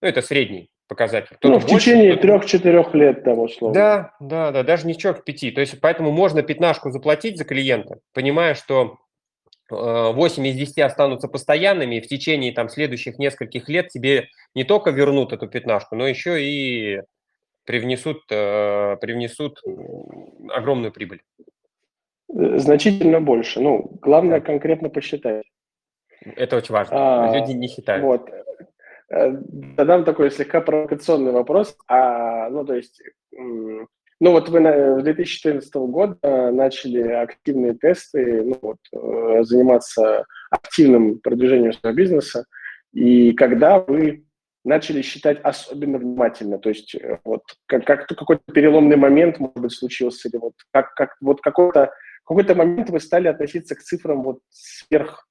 Ну, 0.01 0.09
это 0.09 0.23
средний 0.23 0.71
показатель. 0.89 1.37
ну, 1.43 1.59
в 1.59 1.67
больше, 1.67 1.91
течение 1.91 2.17
трех-четырех 2.17 2.95
лет 2.95 3.25
там 3.25 3.41
условно. 3.41 3.75
Да, 3.75 4.15
да, 4.21 4.53
да, 4.53 4.63
даже 4.63 4.87
не 4.87 4.95
к 4.95 5.25
пяти. 5.25 5.51
То 5.51 5.61
есть 5.61 5.81
поэтому 5.81 6.13
можно 6.13 6.43
пятнашку 6.43 6.91
заплатить 6.91 7.39
за 7.39 7.45
клиента, 7.45 7.99
понимая, 8.13 8.55
что 8.55 8.99
8 9.69 10.45
э, 10.45 10.49
из 10.49 10.57
10 10.57 10.79
останутся 10.79 11.29
постоянными, 11.29 11.97
и 11.97 12.01
в 12.01 12.07
течение 12.07 12.53
там, 12.53 12.69
следующих 12.69 13.19
нескольких 13.19 13.69
лет 13.69 13.89
тебе 13.89 14.29
не 14.55 14.65
только 14.65 14.91
вернут 14.91 15.33
эту 15.33 15.49
пятнашку, 15.49 15.97
но 15.97 16.07
еще 16.07 16.43
и 16.43 17.03
привнесут, 17.65 18.23
э, 18.31 18.97
привнесут 19.01 19.61
огромную 20.51 20.93
прибыль. 20.93 21.21
Э, 22.33 22.59
значительно 22.59 23.21
больше. 23.21 23.61
Ну, 23.61 23.99
главное 24.01 24.41
конкретно 24.41 24.89
посчитать. 24.89 25.45
Это 26.37 26.57
очень 26.57 26.73
важно. 26.73 26.97
А, 27.29 27.37
Люди 27.37 27.53
не 27.53 27.69
считают. 27.69 28.05
Вот. 28.05 28.31
Задам 29.09 30.05
такой 30.05 30.31
слегка 30.31 30.61
провокационный 30.61 31.33
вопрос. 31.33 31.77
А, 31.87 32.51
ну, 32.51 32.65
то 32.65 32.75
есть, 32.75 33.01
ну 33.33 34.33
вот 34.33 34.49
вы 34.49 34.61
с 34.61 35.03
2014 35.03 35.75
года 35.75 36.51
начали 36.51 37.03
активные 37.03 37.75
тесты, 37.75 38.43
ну, 38.43 38.59
вот, 38.61 38.79
э, 38.93 39.45
заниматься 39.45 40.25
активным 40.51 41.21
продвижением 41.21 41.73
своего 41.73 41.97
бизнеса, 41.97 42.47
и 42.93 43.33
когда 43.33 43.79
вы 43.79 44.25
начали 44.65 45.03
считать 45.03 45.41
особенно 45.43 45.99
внимательно, 45.99 46.59
то 46.59 46.71
есть 46.71 46.95
э, 46.97 47.21
вот 47.25 47.43
как, 47.67 47.85
как 47.85 48.07
какой-то 48.09 48.43
переломный 48.53 48.97
момент, 48.97 49.39
может 49.39 49.59
быть, 49.59 49.73
случился, 49.73 50.29
или 50.29 50.39
вот 50.39 50.55
как, 50.73 50.95
как 50.95 51.17
вот 51.21 51.41
какой-то 51.41 51.93
какой-то 52.25 52.55
момент 52.57 52.91
вы 52.91 52.99
стали 53.01 53.29
относиться 53.29 53.77
к 53.77 53.83
цифрам 53.83 54.23
вот 54.23 54.41
сверх 54.51 55.29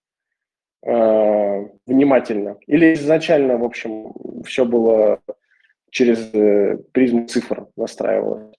э, 0.86 1.70
внимательно, 1.86 2.58
или 2.68 2.94
изначально, 2.94 3.58
в 3.58 3.64
общем, 3.64 4.14
все 4.44 4.66
было 4.66 5.20
через 5.90 6.34
э, 6.34 6.78
призму 6.92 7.28
цифр 7.28 7.68
настраивалось? 7.76 8.56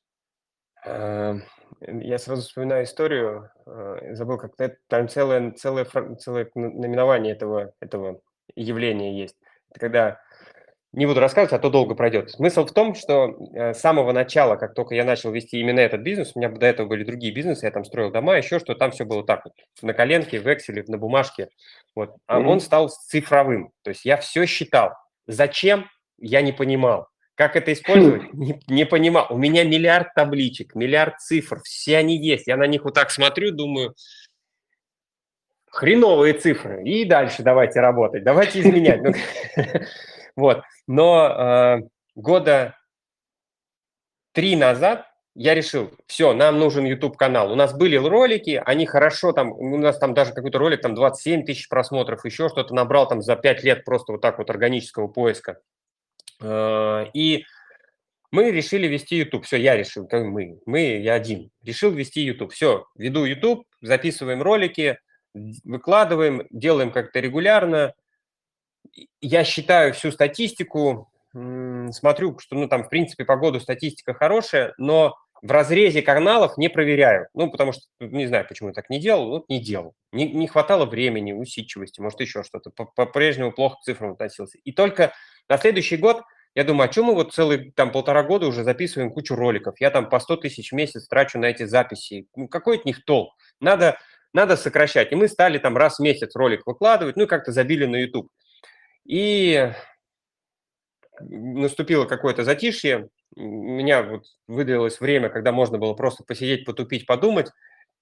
Э, 0.85 1.35
Я 1.81 2.19
сразу 2.19 2.43
вспоминаю 2.43 2.85
историю, 2.85 3.51
э, 3.67 4.15
забыл, 4.15 4.39
как 4.39 4.53
там 4.89 5.09
целое, 5.09 5.53
целое, 5.53 5.87
целое 6.19 6.51
наименование 6.55 7.33
этого, 7.35 7.73
этого 7.81 8.21
явления 8.55 9.19
есть. 9.19 9.37
Это 9.71 9.81
когда 9.81 10.21
не 10.97 11.05
буду 11.05 11.21
рассказывать, 11.21 11.53
а 11.53 11.59
то 11.59 11.69
долго 11.69 11.95
пройдет. 11.95 12.31
Смысл 12.31 12.65
в 12.65 12.73
том, 12.73 12.95
что 12.95 13.37
э, 13.55 13.75
с 13.75 13.81
самого 13.81 14.13
начала, 14.13 14.57
как 14.57 14.73
только 14.75 14.95
я 14.95 15.05
начал 15.05 15.31
вести 15.31 15.61
именно 15.61 15.81
этот 15.81 16.01
бизнес, 16.01 16.33
у 16.35 16.39
меня 16.39 16.49
до 16.49 16.65
этого 16.65 16.89
были 16.89 17.05
другие 17.05 17.35
бизнесы, 17.35 17.67
я 17.67 17.71
там 17.71 17.85
строил 17.85 18.11
дома, 18.11 18.39
еще 18.39 18.59
что, 18.59 18.75
там 18.75 18.93
все 18.93 19.05
было 19.05 19.23
так 19.23 19.45
вот, 19.45 19.53
на 19.83 19.93
коленке, 19.93 20.41
в 20.41 20.47
Excel, 20.47 20.83
на 20.89 20.97
бумажке. 20.97 21.51
Вот. 21.95 22.17
А 22.27 22.41
mm-hmm. 22.41 22.47
он 22.47 22.61
стал 22.61 22.89
цифровым. 22.89 23.73
То 23.83 23.91
есть 23.91 24.07
я 24.07 24.17
все 24.17 24.47
считал. 24.47 24.95
Зачем? 25.27 25.87
Я 26.19 26.41
не 26.41 26.53
понимал. 26.53 27.09
Как 27.35 27.57
это 27.57 27.75
использовать? 27.75 28.33
Не, 28.33 28.59
не 28.67 28.87
понимал. 28.87 29.27
У 29.29 29.37
меня 29.37 29.65
миллиард 29.65 30.15
табличек, 30.15 30.75
миллиард 30.75 31.21
цифр, 31.21 31.61
все 31.63 31.99
они 31.99 32.17
есть. 32.17 32.47
Я 32.47 32.57
на 32.57 32.67
них 32.67 32.85
вот 32.85 32.95
так 32.95 33.11
смотрю, 33.11 33.51
думаю, 33.51 33.95
хреновые 35.71 36.33
цифры. 36.33 36.83
И 36.85 37.05
дальше 37.05 37.43
давайте 37.43 37.81
работать, 37.81 38.25
давайте 38.25 38.61
изменять. 38.63 39.03
Вот. 40.37 40.63
Но 40.87 41.29
э, 41.29 41.89
года 42.15 42.77
три 44.33 44.55
назад 44.55 45.07
я 45.35 45.55
решил, 45.55 45.91
все, 46.07 46.33
нам 46.33 46.59
нужен 46.59 46.85
YouTube-канал. 46.85 47.53
У 47.53 47.57
нас 47.57 47.77
были 47.77 47.97
ролики, 47.97 48.63
они 48.65 48.87
хорошо 48.87 49.33
там, 49.33 49.53
у 49.53 49.77
нас 49.77 49.99
там 49.99 50.15
даже 50.15 50.33
какой-то 50.33 50.59
ролик, 50.59 50.81
там 50.81 50.95
27 50.95 51.45
тысяч 51.45 51.69
просмотров, 51.69 52.25
еще 52.25 52.49
что-то 52.49 52.75
набрал 52.75 53.09
там 53.09 53.21
за 53.21 53.37
5 53.37 53.63
лет 53.63 53.85
просто 53.85 54.13
вот 54.13 54.23
так 54.23 54.39
вот 54.39 54.49
органического 54.49 55.09
поиска. 55.09 55.59
Э, 56.41 57.07
и 57.13 57.45
мы 58.31 58.51
решили 58.51 58.87
вести 58.87 59.17
YouTube. 59.17 59.45
Все, 59.45 59.57
я 59.57 59.77
решил, 59.77 60.09
мы, 60.11 60.59
мы, 60.67 60.81
я 60.99 61.15
один. 61.15 61.51
Решил 61.63 61.91
вести 61.91 62.23
YouTube. 62.23 62.53
Все, 62.53 62.87
веду 62.97 63.25
YouTube, 63.25 63.65
записываем 63.81 64.43
ролики, 64.43 64.99
выкладываем, 65.65 66.47
делаем 66.51 66.91
как-то 66.93 67.21
регулярно 67.21 67.95
я 69.21 69.45
считаю 69.45 69.93
всю 69.93 70.11
статистику, 70.11 71.11
смотрю, 71.33 72.39
что, 72.39 72.57
ну, 72.57 72.69
там, 72.69 72.85
в 72.85 72.89
принципе, 72.89 73.25
по 73.25 73.37
году 73.37 73.61
статистика 73.61 74.15
хорошая, 74.15 74.75
но 74.79 75.17
в 75.43 75.51
разрезе 75.51 76.03
каналов 76.03 76.57
не 76.57 76.69
проверяю. 76.69 77.29
Ну, 77.35 77.51
потому 77.51 77.73
что, 77.73 77.83
не 78.01 78.27
знаю, 78.27 78.47
почему 78.49 78.71
я 78.71 78.75
так 78.75 78.89
не 78.91 78.99
делал, 78.99 79.29
вот 79.29 79.49
не 79.49 79.61
делал. 79.61 79.95
Не, 80.13 80.31
не 80.33 80.47
хватало 80.47 80.87
времени, 80.87 81.33
усидчивости, 81.33 82.01
может, 82.01 82.21
еще 82.21 82.43
что-то. 82.43 82.71
По-прежнему 82.71 83.53
плохо 83.53 83.77
к 83.77 83.83
цифрам 83.83 84.13
относился. 84.13 84.59
И 84.65 84.73
только 84.73 85.13
на 85.49 85.59
следующий 85.59 85.97
год 85.97 86.23
я 86.55 86.65
думаю, 86.65 86.89
а 86.89 86.93
чем 86.93 87.05
мы 87.05 87.15
вот 87.15 87.35
целый, 87.35 87.71
там, 87.73 87.93
полтора 87.93 88.23
года 88.23 88.47
уже 88.47 88.65
записываем 88.65 89.13
кучу 89.13 89.35
роликов? 89.35 89.75
Я 89.79 89.91
там 89.91 90.09
по 90.09 90.19
100 90.19 90.37
тысяч 90.39 90.73
в 90.73 90.75
месяц 90.75 91.07
трачу 91.07 91.39
на 91.39 91.47
эти 91.47 91.65
записи. 91.65 92.29
Ну, 92.35 92.49
какой 92.49 92.79
от 92.79 92.87
них 92.87 93.05
толк? 93.05 93.35
Надо, 93.61 93.99
надо 94.33 94.57
сокращать. 94.57 95.13
И 95.13 95.17
мы 95.17 95.29
стали 95.29 95.59
там 95.59 95.77
раз 95.77 95.99
в 95.99 96.03
месяц 96.03 96.35
ролик 96.35 96.67
выкладывать, 96.67 97.17
ну, 97.17 97.25
и 97.25 97.27
как-то 97.27 97.53
забили 97.53 97.85
на 97.85 97.97
YouTube. 97.97 98.31
И 99.07 99.73
наступило 101.21 102.05
какое-то 102.05 102.45
затишье, 102.45 103.09
у 103.37 103.41
меня 103.41 104.03
вот 104.03 104.25
выдалось 104.49 105.01
время, 105.01 105.29
когда 105.29 105.53
можно 105.53 105.79
было 105.79 105.95
просто 105.95 106.25
посидеть, 106.25 106.65
потупить, 106.65 107.07
подумать. 107.07 107.51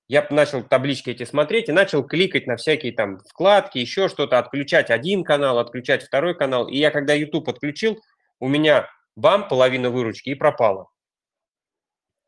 Я 0.07 0.27
начал 0.31 0.63
таблички 0.63 1.11
эти 1.11 1.25
смотреть 1.25 1.69
и 1.69 1.73
начал 1.73 2.05
кликать 2.05 2.47
на 2.47 2.57
всякие 2.57 2.93
там 2.93 3.19
вкладки, 3.19 3.79
еще 3.79 4.09
что-то, 4.09 4.39
отключать 4.39 4.91
один 4.91 5.25
канал, 5.25 5.59
отключать 5.59 6.03
второй 6.03 6.37
канал. 6.37 6.69
И 6.69 6.77
я 6.77 6.91
когда 6.91 7.15
YouTube 7.15 7.49
отключил, 7.49 8.01
у 8.39 8.49
меня 8.49 8.89
бам, 9.17 9.49
половина 9.49 9.91
выручки 9.91 10.31
и 10.31 10.35
пропала. 10.35 10.89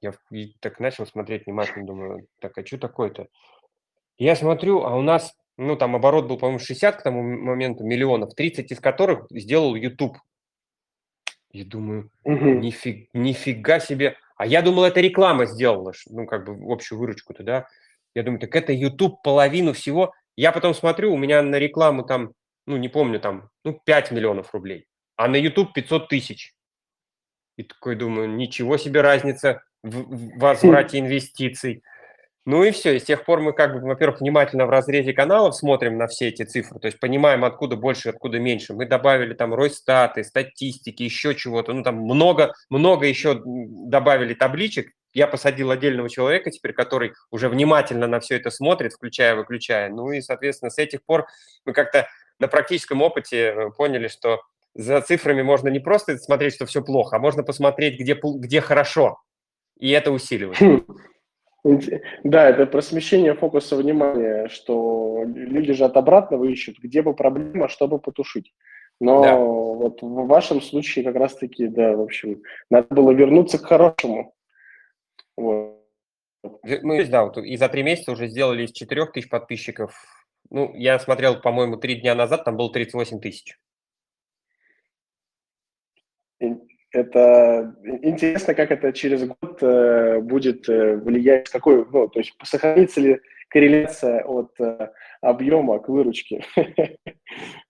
Я 0.00 0.12
так 0.60 0.80
начал 0.80 1.06
смотреть 1.06 1.46
внимательно, 1.46 1.86
думаю, 1.86 2.26
так, 2.40 2.56
а 2.56 2.66
что 2.66 2.78
такое-то? 2.78 3.28
Я 4.18 4.36
смотрю, 4.36 4.82
а 4.84 4.96
у 4.96 5.02
нас 5.02 5.34
ну, 5.56 5.76
там 5.76 5.96
оборот 5.96 6.26
был, 6.26 6.38
по-моему, 6.38 6.58
60 6.58 6.96
к 6.96 7.02
тому 7.02 7.22
моменту 7.22 7.84
миллионов, 7.84 8.34
30 8.34 8.72
из 8.72 8.80
которых 8.80 9.26
сделал 9.30 9.74
YouTube. 9.74 10.18
Я 11.50 11.64
думаю, 11.64 12.10
угу. 12.24 12.50
нифиг, 12.50 13.08
нифига 13.14 13.80
себе. 13.80 14.16
А 14.36 14.46
я 14.46 14.60
думал, 14.60 14.84
это 14.84 15.00
реклама 15.00 15.46
сделала, 15.46 15.92
ну, 16.10 16.26
как 16.26 16.44
бы 16.44 16.72
общую 16.72 16.98
выручку-то, 16.98 17.42
да. 17.42 17.66
Я 18.14 18.22
думаю, 18.22 18.40
так 18.40 18.54
это 18.54 18.72
YouTube 18.72 19.22
половину 19.22 19.72
всего. 19.72 20.12
Я 20.36 20.52
потом 20.52 20.74
смотрю, 20.74 21.14
у 21.14 21.16
меня 21.16 21.42
на 21.42 21.58
рекламу 21.58 22.04
там, 22.04 22.32
ну, 22.66 22.76
не 22.76 22.88
помню, 22.88 23.20
там, 23.20 23.48
ну, 23.64 23.80
5 23.84 24.10
миллионов 24.10 24.52
рублей, 24.52 24.86
а 25.16 25.28
на 25.28 25.36
YouTube 25.36 25.72
500 25.72 26.08
тысяч. 26.08 26.52
И 27.56 27.62
такой 27.62 27.96
думаю, 27.96 28.28
ничего 28.28 28.76
себе 28.76 29.00
разница 29.00 29.62
в 29.82 30.38
возврате 30.38 30.98
инвестиций. 31.00 31.82
Ну 32.46 32.62
и 32.62 32.70
все, 32.70 32.94
и 32.94 33.00
с 33.00 33.02
тех 33.02 33.24
пор 33.24 33.40
мы 33.40 33.52
как 33.52 33.74
бы, 33.74 33.80
во-первых, 33.80 34.20
внимательно 34.20 34.66
в 34.66 34.70
разрезе 34.70 35.12
каналов 35.12 35.56
смотрим 35.56 35.98
на 35.98 36.06
все 36.06 36.28
эти 36.28 36.44
цифры, 36.44 36.78
то 36.78 36.86
есть 36.86 37.00
понимаем, 37.00 37.44
откуда 37.44 37.74
больше, 37.74 38.10
откуда 38.10 38.38
меньше. 38.38 38.72
Мы 38.72 38.86
добавили 38.86 39.34
там 39.34 39.52
Ройстаты, 39.52 40.22
статистики, 40.22 41.02
еще 41.02 41.34
чего-то, 41.34 41.72
ну 41.72 41.82
там 41.82 41.96
много, 41.96 42.54
много 42.70 43.06
еще 43.06 43.42
добавили 43.44 44.32
табличек. 44.34 44.92
Я 45.12 45.26
посадил 45.26 45.72
отдельного 45.72 46.08
человека 46.08 46.52
теперь, 46.52 46.72
который 46.72 47.14
уже 47.32 47.48
внимательно 47.48 48.06
на 48.06 48.20
все 48.20 48.36
это 48.36 48.50
смотрит, 48.50 48.92
включая-выключая. 48.92 49.88
Ну 49.88 50.12
и, 50.12 50.20
соответственно, 50.20 50.70
с 50.70 50.78
этих 50.78 51.04
пор 51.04 51.26
мы 51.64 51.72
как-то 51.72 52.06
на 52.38 52.46
практическом 52.46 53.02
опыте 53.02 53.38
э, 53.38 53.70
поняли, 53.76 54.06
что 54.06 54.40
за 54.72 55.00
цифрами 55.00 55.42
можно 55.42 55.68
не 55.68 55.80
просто 55.80 56.16
смотреть, 56.18 56.54
что 56.54 56.66
все 56.66 56.80
плохо, 56.80 57.16
а 57.16 57.18
можно 57.18 57.42
посмотреть, 57.42 57.98
где, 57.98 58.14
где 58.14 58.60
хорошо, 58.60 59.18
и 59.80 59.90
это 59.90 60.12
усиливать. 60.12 60.58
Да, 62.22 62.48
это 62.48 62.66
про 62.66 62.80
смещение 62.80 63.34
фокуса 63.34 63.76
внимания, 63.76 64.48
что 64.48 65.24
люди 65.24 65.72
же 65.72 65.84
от 65.84 65.96
обратного 65.96 66.44
ищут, 66.44 66.78
где 66.78 67.02
бы 67.02 67.14
проблема, 67.14 67.68
чтобы 67.68 67.98
потушить. 67.98 68.52
Но 69.00 69.22
да. 69.22 69.36
вот 69.36 70.00
в 70.00 70.26
вашем 70.26 70.62
случае 70.62 71.04
как 71.04 71.16
раз-таки, 71.16 71.66
да, 71.66 71.96
в 71.96 72.00
общем, 72.02 72.42
надо 72.70 72.94
было 72.94 73.10
вернуться 73.10 73.58
к 73.58 73.66
хорошему. 73.66 74.34
Вот. 75.36 75.82
Мы, 76.82 77.04
да, 77.04 77.24
вот 77.24 77.38
и 77.38 77.56
за 77.56 77.68
три 77.68 77.82
месяца 77.82 78.12
уже 78.12 78.28
сделали 78.28 78.64
из 78.64 78.72
4 78.72 79.06
тысяч 79.06 79.28
подписчиков. 79.28 79.94
Ну, 80.50 80.72
я 80.74 80.98
смотрел, 80.98 81.40
по-моему, 81.40 81.76
три 81.76 82.00
дня 82.00 82.14
назад, 82.14 82.44
там 82.44 82.56
было 82.56 82.72
38 82.72 83.20
тысяч. 83.20 83.58
Это 86.96 87.74
интересно, 87.84 88.54
как 88.54 88.70
это 88.70 88.90
через 88.90 89.26
год 89.26 89.62
э, 89.62 90.20
будет 90.20 90.66
э, 90.66 90.96
влиять, 90.96 91.50
какой, 91.50 91.84
ну, 91.92 92.08
то 92.08 92.20
есть 92.20 92.32
сохранится 92.42 93.00
ли 93.02 93.20
корреляция 93.50 94.24
от 94.24 94.58
э, 94.58 94.88
объема 95.20 95.78
к 95.78 95.90
выручке. 95.90 96.42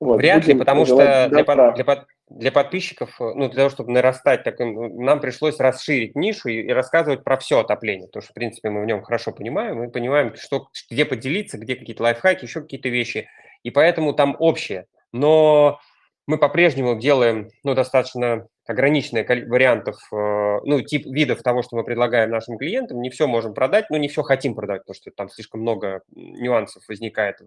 вот, 0.01 0.19
Вряд 0.19 0.47
ли, 0.47 0.55
потому 0.55 0.87
что 0.87 0.97
для, 1.29 1.29
для, 1.73 2.07
для 2.29 2.53
подписчиков, 2.53 3.21
э, 3.21 3.33
ну, 3.35 3.49
для 3.49 3.57
того, 3.57 3.71
чтобы 3.71 3.91
нарастать, 3.91 4.45
так, 4.45 4.61
нам 4.61 5.19
пришлось 5.19 5.59
расширить 5.59 6.15
нишу 6.15 6.49
и, 6.49 6.63
и 6.63 6.71
рассказывать 6.71 7.25
про 7.25 7.37
все 7.37 7.59
отопление, 7.59 8.07
потому 8.07 8.23
что, 8.23 8.31
в 8.31 8.35
принципе, 8.35 8.71
мы 8.71 8.83
в 8.83 8.87
нем 8.87 9.03
хорошо 9.03 9.33
понимаем, 9.33 9.79
мы 9.79 9.91
понимаем, 9.91 10.37
что, 10.37 10.69
где 10.89 11.05
поделиться, 11.05 11.59
где 11.59 11.75
какие-то 11.75 12.05
лайфхаки, 12.05 12.45
еще 12.45 12.61
какие-то 12.61 12.91
вещи, 12.91 13.29
и 13.65 13.71
поэтому 13.71 14.13
там 14.13 14.37
общее. 14.39 14.87
Но 15.11 15.81
мы 16.29 16.39
по-прежнему 16.39 16.97
делаем 16.97 17.51
ну, 17.65 17.75
достаточно 17.75 18.47
ограниченное 18.67 19.25
вариантов, 19.25 19.97
э, 20.13 20.61
ну, 20.65 20.81
тип 20.83 21.07
видов 21.07 21.43
того, 21.43 21.63
что 21.63 21.77
мы 21.77 21.85
предлагаем 21.85 22.31
нашим 22.31 22.59
клиентам. 22.59 23.01
Не 23.01 23.11
все 23.11 23.27
можем 23.27 23.55
продать, 23.55 23.91
но 23.91 23.97
не 23.97 24.09
все 24.09 24.23
хотим 24.23 24.55
продать, 24.55 24.83
потому 24.83 24.95
что 24.95 25.11
там 25.11 25.29
слишком 25.29 25.61
много 25.61 26.03
нюансов 26.11 26.83
возникает. 26.89 27.41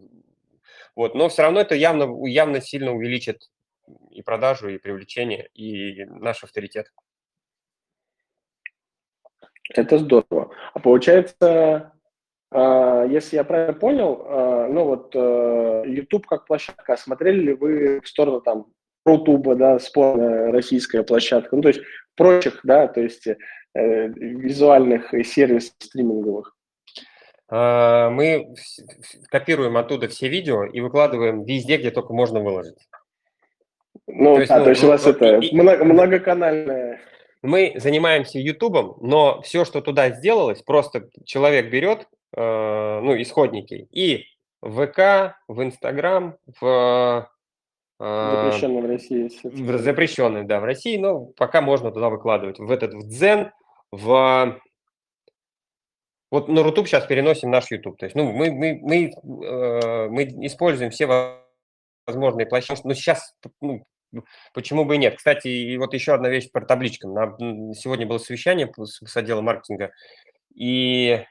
Вот, 0.95 1.15
но 1.15 1.29
все 1.29 1.43
равно 1.43 1.61
это 1.61 1.75
явно, 1.75 2.27
явно 2.27 2.61
сильно 2.61 2.91
увеличит 2.91 3.49
и 4.11 4.21
продажу, 4.21 4.69
и 4.69 4.77
привлечение, 4.77 5.49
и 5.53 6.05
наш 6.05 6.43
авторитет. 6.43 6.91
Это 9.73 9.99
здорово. 9.99 10.51
А 10.73 10.79
получается, 10.79 11.93
а, 12.51 13.05
если 13.05 13.35
я 13.35 13.43
правильно 13.43 13.73
понял, 13.73 14.25
а, 14.25 14.67
ну 14.67 14.85
вот 14.85 15.15
э, 15.15 15.83
YouTube 15.85 16.25
как 16.25 16.45
площадка, 16.47 16.97
смотрели 16.97 17.39
ли 17.39 17.53
вы 17.53 18.01
в 18.01 18.07
сторону 18.07 18.41
там 18.41 18.65
Рутуба, 19.09 19.55
да, 19.55 19.79
спорная 19.79 20.51
российская 20.51 21.03
площадка, 21.03 21.55
ну 21.55 21.61
то 21.61 21.69
есть 21.69 21.81
прочих, 22.15 22.59
да, 22.63 22.87
то 22.87 23.01
есть 23.01 23.27
э, 23.27 23.35
визуальных 23.73 25.13
сервисов 25.25 25.73
стриминговых? 25.79 26.55
А, 27.49 28.09
мы 28.09 28.53
копируем 29.29 29.77
оттуда 29.77 30.07
все 30.07 30.27
видео 30.27 30.65
и 30.65 30.79
выкладываем 30.81 31.43
везде, 31.43 31.77
где 31.77 31.91
только 31.91 32.13
можно 32.13 32.39
выложить. 32.39 32.77
Ну, 34.07 34.35
то 34.35 34.39
есть, 34.41 34.51
а, 34.51 34.59
ну, 34.59 34.63
то 34.63 34.69
есть 34.69 34.81
ну, 34.81 34.87
у 34.87 34.91
вас 34.91 35.05
ну, 35.05 35.11
это 35.11 35.37
и, 35.37 35.55
многоканальная... 35.55 36.99
Мы 37.41 37.73
занимаемся 37.77 38.37
Ютубом, 38.37 38.97
но 39.01 39.41
все, 39.41 39.65
что 39.65 39.81
туда 39.81 40.09
сделалось, 40.11 40.61
просто 40.61 41.09
человек 41.25 41.71
берет, 41.71 42.07
э, 42.35 42.99
ну, 43.01 43.19
исходники, 43.21 43.87
и 43.91 44.25
в 44.61 44.85
ВК, 44.85 45.37
в 45.47 45.63
Инстаграм, 45.63 46.35
в 46.59 47.29
Запрещенный 47.99 48.81
в 48.81 48.85
России. 48.85 49.29
Запрещенный, 49.77 50.43
да, 50.45 50.61
в 50.61 50.63
России, 50.63 50.97
но 50.97 51.25
пока 51.25 51.61
можно 51.61 51.91
туда 51.91 52.09
выкладывать. 52.09 52.57
В 52.57 52.71
этот, 52.71 52.93
в 52.93 53.07
Дзен, 53.07 53.51
в 53.91 54.57
Вот 56.31 56.47
на 56.47 56.63
Рутуб 56.63 56.87
сейчас 56.87 57.05
переносим 57.05 57.51
наш 57.51 57.69
YouTube. 57.69 57.97
То 57.97 58.05
есть, 58.05 58.15
ну, 58.15 58.31
мы, 58.31 58.51
мы, 58.51 58.79
мы, 58.81 59.11
э, 59.45 60.07
мы 60.09 60.23
используем 60.45 60.91
все 60.91 61.07
возможные 62.07 62.47
площадки. 62.47 62.87
Но 62.87 62.93
сейчас, 62.93 63.35
ну, 63.59 63.83
почему 64.53 64.85
бы 64.85 64.95
и 64.95 64.99
нет? 64.99 65.17
Кстати, 65.17 65.49
и 65.49 65.77
вот 65.77 65.93
еще 65.93 66.13
одна 66.13 66.29
вещь 66.29 66.49
про 66.51 66.65
табличкам. 66.65 67.13
На, 67.13 67.35
сегодня 67.73 68.07
было 68.07 68.17
совещание 68.17 68.71
с, 68.77 69.05
с 69.05 69.17
отделом 69.17 69.43
маркетинга, 69.43 69.91
и 70.55 71.25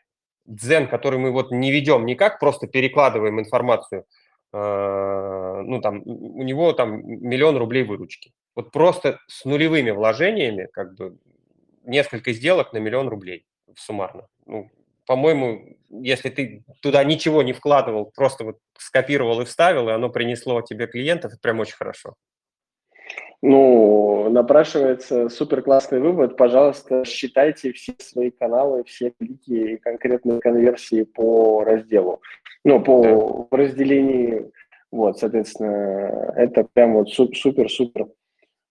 дзен, 0.44 0.86
который 0.88 1.18
мы 1.18 1.30
вот 1.30 1.50
не 1.50 1.70
ведем 1.70 2.04
никак, 2.04 2.38
просто 2.38 2.66
перекладываем 2.66 3.40
информацию, 3.40 4.04
ну, 4.52 5.80
там, 5.82 6.02
у 6.04 6.42
него 6.42 6.72
там 6.72 7.02
миллион 7.04 7.56
рублей 7.56 7.82
выручки. 7.84 8.32
Вот 8.54 8.72
просто 8.72 9.18
с 9.28 9.44
нулевыми 9.44 9.90
вложениями, 9.90 10.68
как 10.72 10.94
бы, 10.94 11.16
несколько 11.84 12.32
сделок 12.32 12.72
на 12.72 12.78
миллион 12.78 13.08
рублей 13.08 13.44
суммарно. 13.76 14.26
Ну, 14.46 14.70
по-моему, 15.06 15.76
если 15.90 16.28
ты 16.28 16.64
туда 16.82 17.04
ничего 17.04 17.42
не 17.42 17.52
вкладывал, 17.52 18.12
просто 18.14 18.44
вот 18.44 18.58
скопировал 18.78 19.40
и 19.40 19.44
вставил, 19.44 19.88
и 19.88 19.92
оно 19.92 20.10
принесло 20.10 20.60
тебе 20.62 20.86
клиентов, 20.86 21.32
это 21.32 21.40
прям 21.40 21.60
очень 21.60 21.76
хорошо. 21.76 22.14
Ну, 23.40 24.30
напрашивается 24.30 25.28
супер 25.28 25.62
классный 25.62 26.00
вывод. 26.00 26.36
Пожалуйста, 26.36 27.04
считайте 27.04 27.72
все 27.72 27.94
свои 27.98 28.30
каналы, 28.30 28.82
все 28.84 29.12
клики 29.18 29.52
и 29.52 29.76
конкретные 29.76 30.40
конверсии 30.40 31.04
по 31.04 31.62
разделу. 31.62 32.20
Ну, 32.64 32.82
по 32.82 33.48
да. 33.50 33.56
разделению. 33.56 34.52
Вот, 34.90 35.18
соответственно, 35.18 36.32
это 36.34 36.66
прям 36.72 36.94
вот 36.94 37.10
супер-супер 37.10 38.08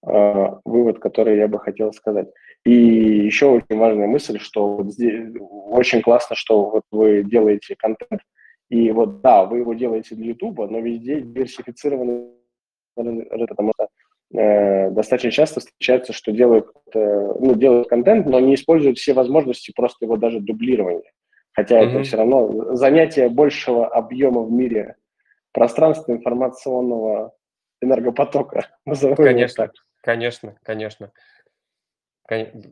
э, 0.05 0.47
вывод, 0.65 0.99
который 0.99 1.37
я 1.37 1.47
бы 1.47 1.59
хотел 1.59 1.93
сказать. 1.93 2.27
И 2.65 2.73
еще 2.73 3.45
очень 3.45 3.77
важная 3.77 4.07
мысль, 4.07 4.39
что 4.39 4.75
вот 4.75 4.91
здесь 4.91 5.31
очень 5.39 6.01
классно, 6.01 6.35
что 6.35 6.69
вот 6.69 6.83
вы 6.91 7.23
делаете 7.23 7.75
контент, 7.77 8.21
и 8.69 8.91
вот 8.91 9.21
да, 9.21 9.45
вы 9.45 9.59
его 9.59 9.73
делаете 9.73 10.15
для 10.15 10.27
YouTube, 10.27 10.69
но 10.69 10.79
везде 10.79 11.21
диверсифицированный, 11.21 12.31
потому 12.95 13.71
что 13.75 13.87
достаточно 14.31 15.31
часто 15.31 15.61
встречается, 15.61 16.13
что 16.13 16.31
делают, 16.31 16.67
э, 16.93 16.99
ну, 17.39 17.55
делают 17.55 17.87
контент, 17.87 18.25
но 18.27 18.39
не 18.39 18.55
используют 18.55 18.97
все 18.97 19.13
возможности 19.13 19.71
просто 19.75 20.05
его 20.05 20.17
даже 20.17 20.39
дублирования. 20.39 21.11
Хотя 21.53 21.81
mm-hmm. 21.81 21.89
это 21.89 22.03
все 22.03 22.17
равно 22.17 22.75
занятие 22.75 23.29
большего 23.29 23.87
объема 23.87 24.43
в 24.43 24.51
мире 24.51 24.95
пространства 25.53 26.11
информационного 26.11 27.33
энергопотока. 27.81 28.67
Конечно, 29.15 29.71
конечно, 30.03 30.55
конечно. 30.63 31.11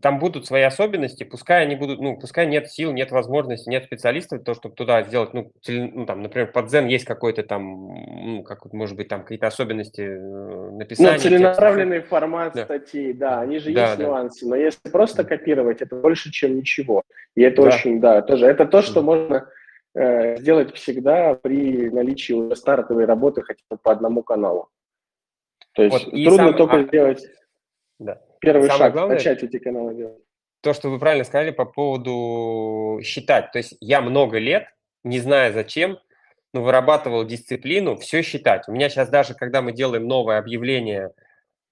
Там 0.02 0.20
будут 0.20 0.46
свои 0.46 0.64
особенности, 0.64 1.24
пускай 1.24 1.62
они 1.64 1.78
будут, 1.78 2.02
ну, 2.02 2.18
пускай 2.18 2.46
нет 2.46 2.70
сил, 2.70 2.92
нет 2.92 3.12
возможности, 3.12 3.70
нет 3.70 3.86
специалистов, 3.86 4.44
то, 4.44 4.54
чтобы 4.54 4.76
туда 4.76 5.02
сделать, 5.04 5.34
ну, 5.34 5.54
теле, 5.62 5.90
ну 5.94 6.06
там, 6.06 6.22
например, 6.22 6.52
под 6.52 6.66
Zen 6.66 6.90
есть 6.90 7.06
какой-то 7.06 7.42
там, 7.44 7.88
ну, 7.88 8.44
как 8.44 8.66
может 8.74 8.98
быть, 8.98 9.08
там 9.08 9.22
какие-то 9.22 9.48
особенности 9.48 10.02
э, 10.02 10.72
написания. 10.72 11.14
Ну, 11.14 11.20
целенаправленный 11.20 11.98
текстов. 12.00 12.10
формат 12.10 12.54
да. 12.54 12.66
статьи, 12.66 13.14
да, 13.14 13.40
они 13.40 13.60
же 13.60 13.72
да, 13.72 13.86
есть 13.86 13.98
да. 13.98 14.04
нюансы, 14.04 14.46
но 14.46 14.58
если 14.58 14.90
просто 14.90 15.24
копировать, 15.24 15.82
это 15.82 15.96
больше, 15.96 16.32
чем 16.32 16.58
ничего. 16.58 17.04
И 17.36 17.42
это 17.42 17.62
да. 17.62 17.70
очень, 17.70 18.02
да, 18.02 18.22
тоже, 18.22 18.48
это 18.48 18.66
то, 18.66 18.82
что 18.82 18.96
да. 18.96 19.02
можно 19.02 19.50
э, 19.94 20.36
сделать 20.36 20.76
всегда 20.76 21.34
при 21.36 21.90
наличии 21.90 22.34
уже 22.34 22.58
стартовой 22.58 23.06
работы 23.06 23.42
хотя 23.42 23.62
бы 23.70 23.78
по 23.82 23.94
одному 23.94 24.22
каналу. 24.22 24.68
То 25.76 25.84
есть 25.84 25.94
вот, 25.94 26.12
трудно 26.12 26.36
сам, 26.36 26.58
только 26.58 26.76
а, 26.76 26.84
сделать... 26.84 27.26
Да. 28.00 28.22
Первый 28.46 28.68
Самое 28.68 28.86
шаг 28.86 28.94
главное, 28.94 29.16
начать 29.16 29.44
эти 29.44 29.58
каналы 29.58 29.96
делать. 29.96 30.24
То, 30.62 30.74
что 30.74 30.90
вы 30.90 31.00
правильно 31.00 31.24
сказали 31.24 31.52
по 31.52 31.66
поводу 31.66 33.00
считать. 33.04 33.52
То 33.52 33.58
есть 33.58 33.76
я 33.80 34.02
много 34.02 34.38
лет, 34.38 34.68
не 35.04 35.20
зная 35.20 35.52
зачем, 35.52 36.00
но 36.54 36.64
вырабатывал 36.64 37.26
дисциплину 37.26 37.98
все 37.98 38.22
считать. 38.22 38.68
У 38.68 38.72
меня 38.72 38.90
сейчас 38.90 39.10
даже, 39.10 39.34
когда 39.34 39.62
мы 39.62 39.74
делаем 39.74 40.08
новое 40.08 40.38
объявление, 40.38 41.12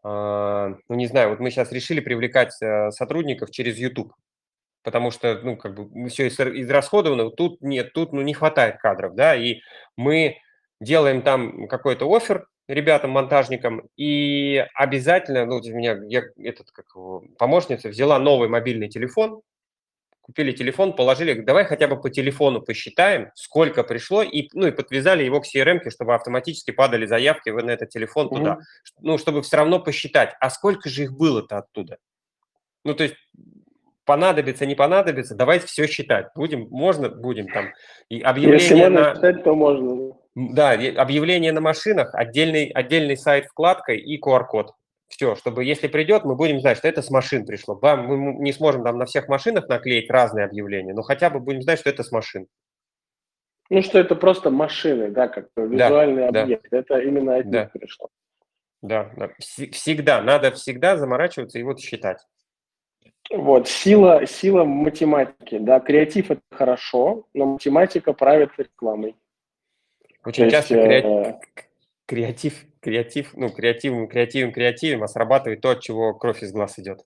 э, 0.03 0.07
ну 0.07 0.95
не 0.95 1.07
знаю, 1.07 1.29
вот 1.29 1.39
мы 1.39 1.51
сейчас 1.51 1.71
решили 1.71 2.01
привлекать 2.01 2.53
э, 2.61 2.91
сотрудников 2.91 3.51
через 3.51 3.77
YouTube, 3.77 4.13
потому 4.83 5.11
что, 5.11 5.39
ну, 5.41 5.57
как 5.57 5.75
бы 5.75 6.09
все 6.09 6.27
израсходовано, 6.27 7.29
тут 7.31 7.61
нет, 7.61 7.93
тут, 7.93 8.13
ну, 8.13 8.21
не 8.21 8.33
хватает 8.33 8.77
кадров, 8.77 9.15
да, 9.15 9.35
и 9.35 9.61
мы 9.95 10.37
делаем 10.81 11.21
там 11.21 11.67
какой-то 11.67 12.13
офер, 12.13 12.47
ребятам, 12.67 13.11
монтажникам, 13.11 13.83
и 13.97 14.65
обязательно, 14.73 15.45
ну, 15.45 15.57
у 15.57 15.75
меня 15.75 15.99
я, 16.07 16.23
этот, 16.37 16.71
как 16.71 16.85
помощница 17.37 17.89
взяла 17.89 18.19
новый 18.19 18.49
мобильный 18.49 18.89
телефон, 18.89 19.41
купили 20.21 20.53
телефон, 20.53 20.95
положили, 20.95 21.33
давай 21.41 21.65
хотя 21.65 21.87
бы 21.87 21.99
по 21.99 22.09
телефону 22.09 22.61
посчитаем, 22.61 23.31
сколько 23.35 23.83
пришло, 23.83 24.23
и, 24.23 24.47
ну, 24.53 24.67
и 24.67 24.71
подвязали 24.71 25.23
его 25.23 25.41
к 25.41 25.45
CRM, 25.45 25.89
чтобы 25.89 26.15
автоматически 26.15 26.71
падали 26.71 27.05
заявки 27.05 27.49
на 27.49 27.71
этот 27.71 27.89
телефон 27.89 28.27
mm-hmm. 28.27 28.37
туда. 28.37 28.59
Ну, 29.01 29.17
чтобы 29.17 29.41
все 29.41 29.57
равно 29.57 29.79
посчитать, 29.79 30.33
а 30.39 30.49
сколько 30.49 30.89
же 30.89 31.03
их 31.03 31.13
было-то 31.13 31.57
оттуда? 31.57 31.97
Ну, 32.85 32.93
то 32.93 33.03
есть 33.03 33.15
понадобится, 34.05 34.65
не 34.65 34.75
понадобится, 34.75 35.35
давайте 35.35 35.67
все 35.67 35.87
считать. 35.87 36.27
Будем, 36.35 36.67
можно, 36.69 37.09
будем 37.09 37.47
там. 37.47 37.73
И 38.07 38.21
объявление 38.21 38.61
Если 38.61 38.75
можно 38.75 38.99
на... 39.01 39.15
считать, 39.15 39.43
то 39.43 39.55
можно. 39.55 40.15
Да, 40.35 40.71
объявление 40.71 41.51
на 41.51 41.61
машинах, 41.61 42.13
отдельный, 42.13 42.67
отдельный 42.69 43.17
сайт 43.17 43.45
вкладкой 43.45 43.99
и 43.99 44.19
QR-код. 44.19 44.71
Все, 45.07 45.35
чтобы 45.35 45.63
если 45.63 45.87
придет, 45.87 46.23
мы 46.25 46.35
будем 46.35 46.59
знать, 46.59 46.79
что 46.79 46.87
это 46.87 47.03
с 47.03 47.11
машин 47.11 47.45
пришло. 47.45 47.79
Мы 47.79 48.33
не 48.39 48.51
сможем 48.51 48.83
там 48.83 48.97
на 48.97 49.05
всех 49.05 49.27
машинах 49.27 49.67
наклеить 49.69 50.09
разные 50.09 50.45
объявления, 50.45 50.93
но 50.93 51.03
хотя 51.03 51.29
бы 51.29 51.39
будем 51.39 51.61
знать, 51.61 51.79
что 51.79 51.91
это 51.91 52.03
с 52.03 52.11
машин. 52.11 52.47
Ну, 53.69 53.81
что 53.83 53.99
это 53.99 54.15
просто 54.15 54.49
машины, 54.49 55.11
да, 55.11 55.27
как 55.27 55.49
визуальный 55.55 56.31
да, 56.31 56.43
объект. 56.43 56.67
Да. 56.71 56.77
Это 56.77 56.99
именно 56.99 57.37
от 57.37 57.49
да. 57.49 57.69
пришло. 57.71 58.09
Да, 58.81 59.11
да, 59.15 59.29
всегда, 59.39 60.21
надо 60.21 60.51
всегда 60.51 60.97
заморачиваться 60.97 61.59
и 61.59 61.63
вот 61.63 61.79
считать. 61.79 62.17
Вот, 63.29 63.69
сила, 63.69 64.25
сила 64.25 64.65
математики, 64.65 65.57
да, 65.57 65.79
креатив 65.79 66.31
это 66.31 66.41
хорошо, 66.51 67.25
но 67.33 67.45
математика 67.45 68.13
правит 68.13 68.49
рекламой. 68.57 69.15
Очень 70.25 70.45
То 70.45 70.51
часто 70.51 70.75
есть, 70.75 71.05
креатив, 71.05 71.33
креатив, 72.05 72.65
креатив, 72.79 73.33
ну, 73.35 73.49
креативным, 73.49 74.07
креативным, 74.07 74.53
креативным, 74.53 75.03
а 75.03 75.07
срабатывает 75.07 75.61
то, 75.61 75.71
от 75.71 75.81
чего 75.81 76.13
кровь 76.13 76.43
из 76.43 76.51
глаз 76.51 76.79
идет. 76.79 77.01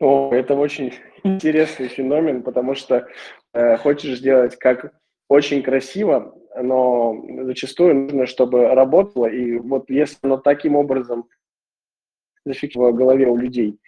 О, 0.00 0.32
это 0.32 0.54
очень 0.54 0.94
интересный 1.24 1.88
феномен, 1.88 2.42
потому 2.42 2.74
что 2.74 3.08
э, 3.52 3.76
хочешь 3.78 4.18
сделать 4.18 4.56
как 4.56 4.92
очень 5.28 5.62
красиво, 5.62 6.34
но 6.56 7.16
зачастую 7.44 7.94
нужно, 7.94 8.26
чтобы 8.26 8.68
работало, 8.68 9.26
и 9.26 9.58
вот 9.58 9.90
если 9.90 10.18
оно 10.22 10.38
таким 10.38 10.76
образом 10.76 11.28
зафиксировано 12.44 12.92
в 12.92 12.96
голове 12.96 13.26
у 13.26 13.36
людей, 13.36 13.78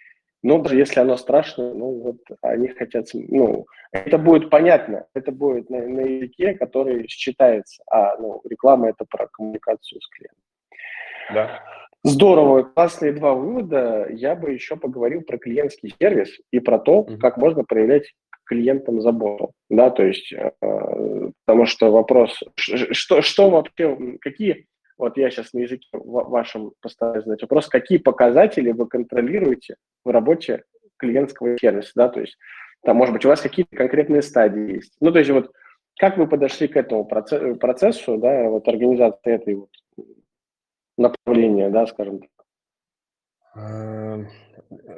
но 0.43 0.59
даже 0.59 0.77
если 0.77 0.99
оно 0.99 1.17
страшно, 1.17 1.73
ну 1.73 2.01
вот 2.01 2.17
они 2.41 2.69
хотят, 2.69 3.07
ну 3.13 3.65
это 3.91 4.17
будет 4.17 4.49
понятно, 4.49 5.05
это 5.13 5.31
будет 5.31 5.69
на, 5.69 5.87
на 5.87 6.01
языке, 6.01 6.53
который 6.53 7.07
считается, 7.07 7.83
а 7.91 8.17
ну 8.17 8.41
реклама 8.49 8.89
это 8.89 9.05
про 9.09 9.27
коммуникацию 9.27 10.01
с 10.01 10.07
клиентом. 10.09 10.43
Да. 11.33 11.63
Здорово, 12.03 12.63
классные 12.63 13.13
два 13.13 13.35
вывода. 13.35 14.07
Я 14.09 14.35
бы 14.35 14.51
еще 14.51 14.75
поговорил 14.75 15.21
про 15.21 15.37
клиентский 15.37 15.93
сервис 15.99 16.39
и 16.51 16.59
про 16.59 16.79
то, 16.79 17.05
mm-hmm. 17.07 17.17
как 17.17 17.37
можно 17.37 17.63
проявлять 17.63 18.11
клиентам 18.51 18.99
заботу, 18.99 19.53
да, 19.69 19.89
то 19.91 20.03
есть, 20.03 20.33
э, 20.33 20.51
потому 21.45 21.65
что 21.65 21.89
вопрос, 21.89 22.37
что, 22.57 23.21
что 23.21 23.49
вообще, 23.49 24.17
какие 24.19 24.65
вот 25.01 25.17
я 25.17 25.29
сейчас 25.31 25.53
на 25.53 25.59
языке 25.59 25.87
вашем 25.93 26.73
постараюсь 26.79 27.25
задать 27.25 27.41
вопрос, 27.41 27.67
какие 27.67 27.97
показатели 27.97 28.71
вы 28.71 28.87
контролируете 28.87 29.75
в 30.05 30.09
работе 30.09 30.63
клиентского 30.97 31.57
сервиса, 31.57 31.91
да, 31.95 32.09
то 32.09 32.21
есть 32.21 32.37
там, 32.83 32.97
может 32.97 33.13
быть, 33.13 33.25
у 33.25 33.29
вас 33.29 33.41
какие-то 33.41 33.75
конкретные 33.75 34.21
стадии 34.21 34.75
есть. 34.75 34.93
Ну, 34.99 35.11
то 35.11 35.19
есть 35.19 35.31
вот 35.31 35.51
как 35.97 36.17
вы 36.17 36.27
подошли 36.27 36.67
к 36.67 36.77
этому 36.77 37.05
процессу, 37.05 38.17
да, 38.17 38.49
вот 38.49 38.67
организации 38.67 39.33
этой 39.33 39.55
вот 39.55 39.69
направления, 40.97 41.69
да, 41.69 41.85
скажем 41.87 42.19
так? 42.19 42.29
Эм, 43.55 44.29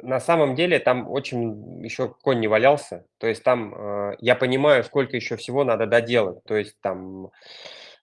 на 0.02 0.20
самом 0.20 0.54
деле 0.54 0.78
там 0.78 1.10
очень 1.10 1.82
еще 1.82 2.14
конь 2.22 2.40
не 2.40 2.48
валялся, 2.48 3.06
то 3.18 3.26
есть 3.26 3.42
там 3.42 3.74
э, 3.74 4.16
я 4.20 4.36
понимаю, 4.36 4.84
сколько 4.84 5.16
еще 5.16 5.36
всего 5.36 5.64
надо 5.64 5.86
доделать, 5.86 6.44
то 6.44 6.54
есть 6.56 6.78
там 6.80 7.30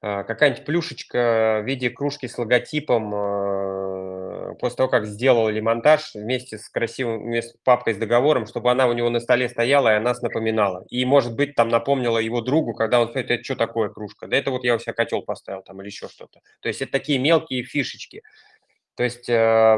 какая-нибудь 0.01 0.65
плюшечка 0.65 1.61
в 1.63 1.67
виде 1.67 1.91
кружки 1.91 2.27
с 2.27 2.35
логотипом 2.37 3.13
а, 3.13 4.55
после 4.59 4.77
того, 4.77 4.89
как 4.89 5.05
сделали 5.05 5.59
монтаж 5.59 6.15
вместе 6.15 6.57
с 6.57 6.69
красивым, 6.69 7.23
вместе 7.23 7.53
с 7.53 7.57
папкой 7.63 7.93
с 7.93 7.97
договором, 7.97 8.47
чтобы 8.47 8.71
она 8.71 8.87
у 8.87 8.93
него 8.93 9.09
на 9.09 9.19
столе 9.19 9.47
стояла 9.47 9.89
и 9.89 9.97
она 9.97 10.09
нас 10.09 10.21
напоминала. 10.23 10.85
И, 10.89 11.05
может 11.05 11.35
быть, 11.35 11.53
там 11.55 11.69
напомнила 11.69 12.17
его 12.17 12.41
другу, 12.41 12.73
когда 12.73 12.99
он 12.99 13.07
говорит, 13.07 13.29
это 13.29 13.43
что 13.43 13.55
такое 13.55 13.89
кружка? 13.89 14.27
Да 14.27 14.35
это 14.35 14.49
вот 14.49 14.63
я 14.63 14.75
у 14.75 14.79
себя 14.79 14.93
котел 14.93 15.21
поставил 15.21 15.61
там 15.61 15.79
или 15.81 15.87
еще 15.89 16.07
что-то. 16.07 16.39
То 16.61 16.67
есть 16.67 16.81
это 16.81 16.91
такие 16.91 17.19
мелкие 17.19 17.63
фишечки. 17.63 18.23
То 18.95 19.03
есть 19.03 19.29
э, 19.29 19.73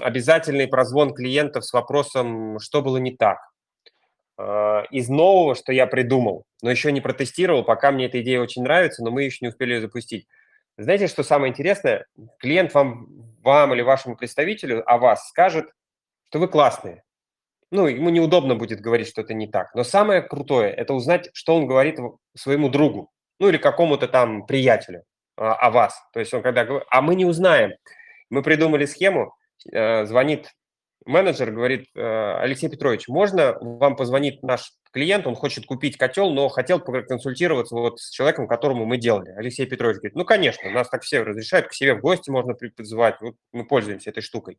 обязательный 0.00 0.66
прозвон 0.66 1.12
клиентов 1.12 1.66
с 1.66 1.72
вопросом, 1.74 2.58
что 2.58 2.80
было 2.80 2.96
не 2.96 3.14
так. 3.14 3.38
Э, 4.38 4.82
из 4.90 5.08
нового, 5.08 5.54
что 5.54 5.72
я 5.72 5.86
придумал, 5.86 6.44
но 6.62 6.70
еще 6.70 6.92
не 6.92 7.00
протестировал, 7.00 7.64
пока 7.64 7.90
мне 7.90 8.06
эта 8.06 8.20
идея 8.22 8.40
очень 8.40 8.62
нравится, 8.62 9.02
но 9.02 9.10
мы 9.10 9.24
еще 9.24 9.38
не 9.42 9.48
успели 9.48 9.74
ее 9.74 9.80
запустить. 9.80 10.26
Знаете, 10.76 11.08
что 11.08 11.24
самое 11.24 11.50
интересное? 11.50 12.06
Клиент 12.38 12.72
вам, 12.72 13.08
вам 13.42 13.74
или 13.74 13.82
вашему 13.82 14.16
представителю 14.16 14.88
о 14.88 14.98
вас 14.98 15.28
скажет, 15.28 15.66
что 16.28 16.38
вы 16.38 16.48
классные. 16.48 17.02
Ну, 17.70 17.86
ему 17.86 18.10
неудобно 18.10 18.54
будет 18.54 18.80
говорить, 18.80 19.08
что 19.08 19.20
это 19.20 19.34
не 19.34 19.46
так. 19.46 19.74
Но 19.74 19.84
самое 19.84 20.22
крутое– 20.22 20.72
это 20.76 20.94
узнать, 20.94 21.28
что 21.34 21.56
он 21.56 21.66
говорит 21.66 21.98
своему 22.34 22.68
другу, 22.68 23.10
ну 23.40 23.48
или 23.48 23.58
какому-то 23.58 24.08
там 24.08 24.46
приятелю 24.46 25.02
а, 25.36 25.54
о 25.54 25.70
вас. 25.70 26.00
То 26.12 26.20
есть 26.20 26.32
он 26.32 26.42
когда 26.42 26.64
говорит, 26.64 26.86
а 26.90 27.02
мы 27.02 27.14
не 27.14 27.24
узнаем. 27.24 27.72
Мы 28.30 28.42
придумали 28.42 28.84
схему, 28.84 29.34
э, 29.72 30.04
звонит 30.04 30.54
менеджер, 31.08 31.50
говорит, 31.50 31.86
э, 31.96 32.34
Алексей 32.40 32.68
Петрович, 32.68 33.08
можно 33.08 33.56
вам 33.60 33.96
позвонит 33.96 34.42
наш 34.42 34.72
клиент, 34.92 35.26
он 35.26 35.34
хочет 35.34 35.66
купить 35.66 35.96
котел, 35.96 36.30
но 36.30 36.48
хотел 36.48 36.80
консультироваться 36.80 37.74
вот 37.74 37.98
с 37.98 38.10
человеком, 38.10 38.46
которому 38.46 38.84
мы 38.84 38.98
делали. 38.98 39.30
Алексей 39.36 39.66
Петрович 39.66 39.96
говорит, 39.96 40.14
ну, 40.14 40.24
конечно, 40.24 40.70
нас 40.70 40.88
так 40.88 41.02
все 41.02 41.22
разрешают, 41.22 41.68
к 41.68 41.72
себе 41.72 41.94
в 41.94 42.00
гости 42.00 42.30
можно 42.30 42.54
призывать, 42.54 43.16
вот 43.20 43.34
мы 43.52 43.66
пользуемся 43.66 44.10
этой 44.10 44.22
штукой. 44.22 44.58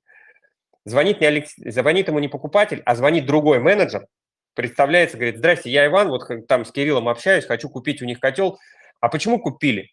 Звонит, 0.86 1.22
не 1.22 1.28
Алекс... 1.28 1.54
звонит 1.56 2.08
ему 2.08 2.20
не 2.20 2.28
покупатель, 2.28 2.82
а 2.86 2.96
звонит 2.96 3.26
другой 3.26 3.60
менеджер, 3.60 4.08
представляется, 4.56 5.18
говорит, 5.18 5.38
здрасте, 5.38 5.70
я 5.70 5.86
Иван, 5.86 6.10
вот 6.10 6.28
там 6.48 6.66
с 6.66 6.72
Кириллом 6.72 7.08
общаюсь, 7.08 7.46
хочу 7.46 7.70
купить 7.70 8.02
у 8.02 8.06
них 8.06 8.20
котел. 8.20 8.58
А 9.00 9.08
почему 9.08 9.40
купили? 9.40 9.92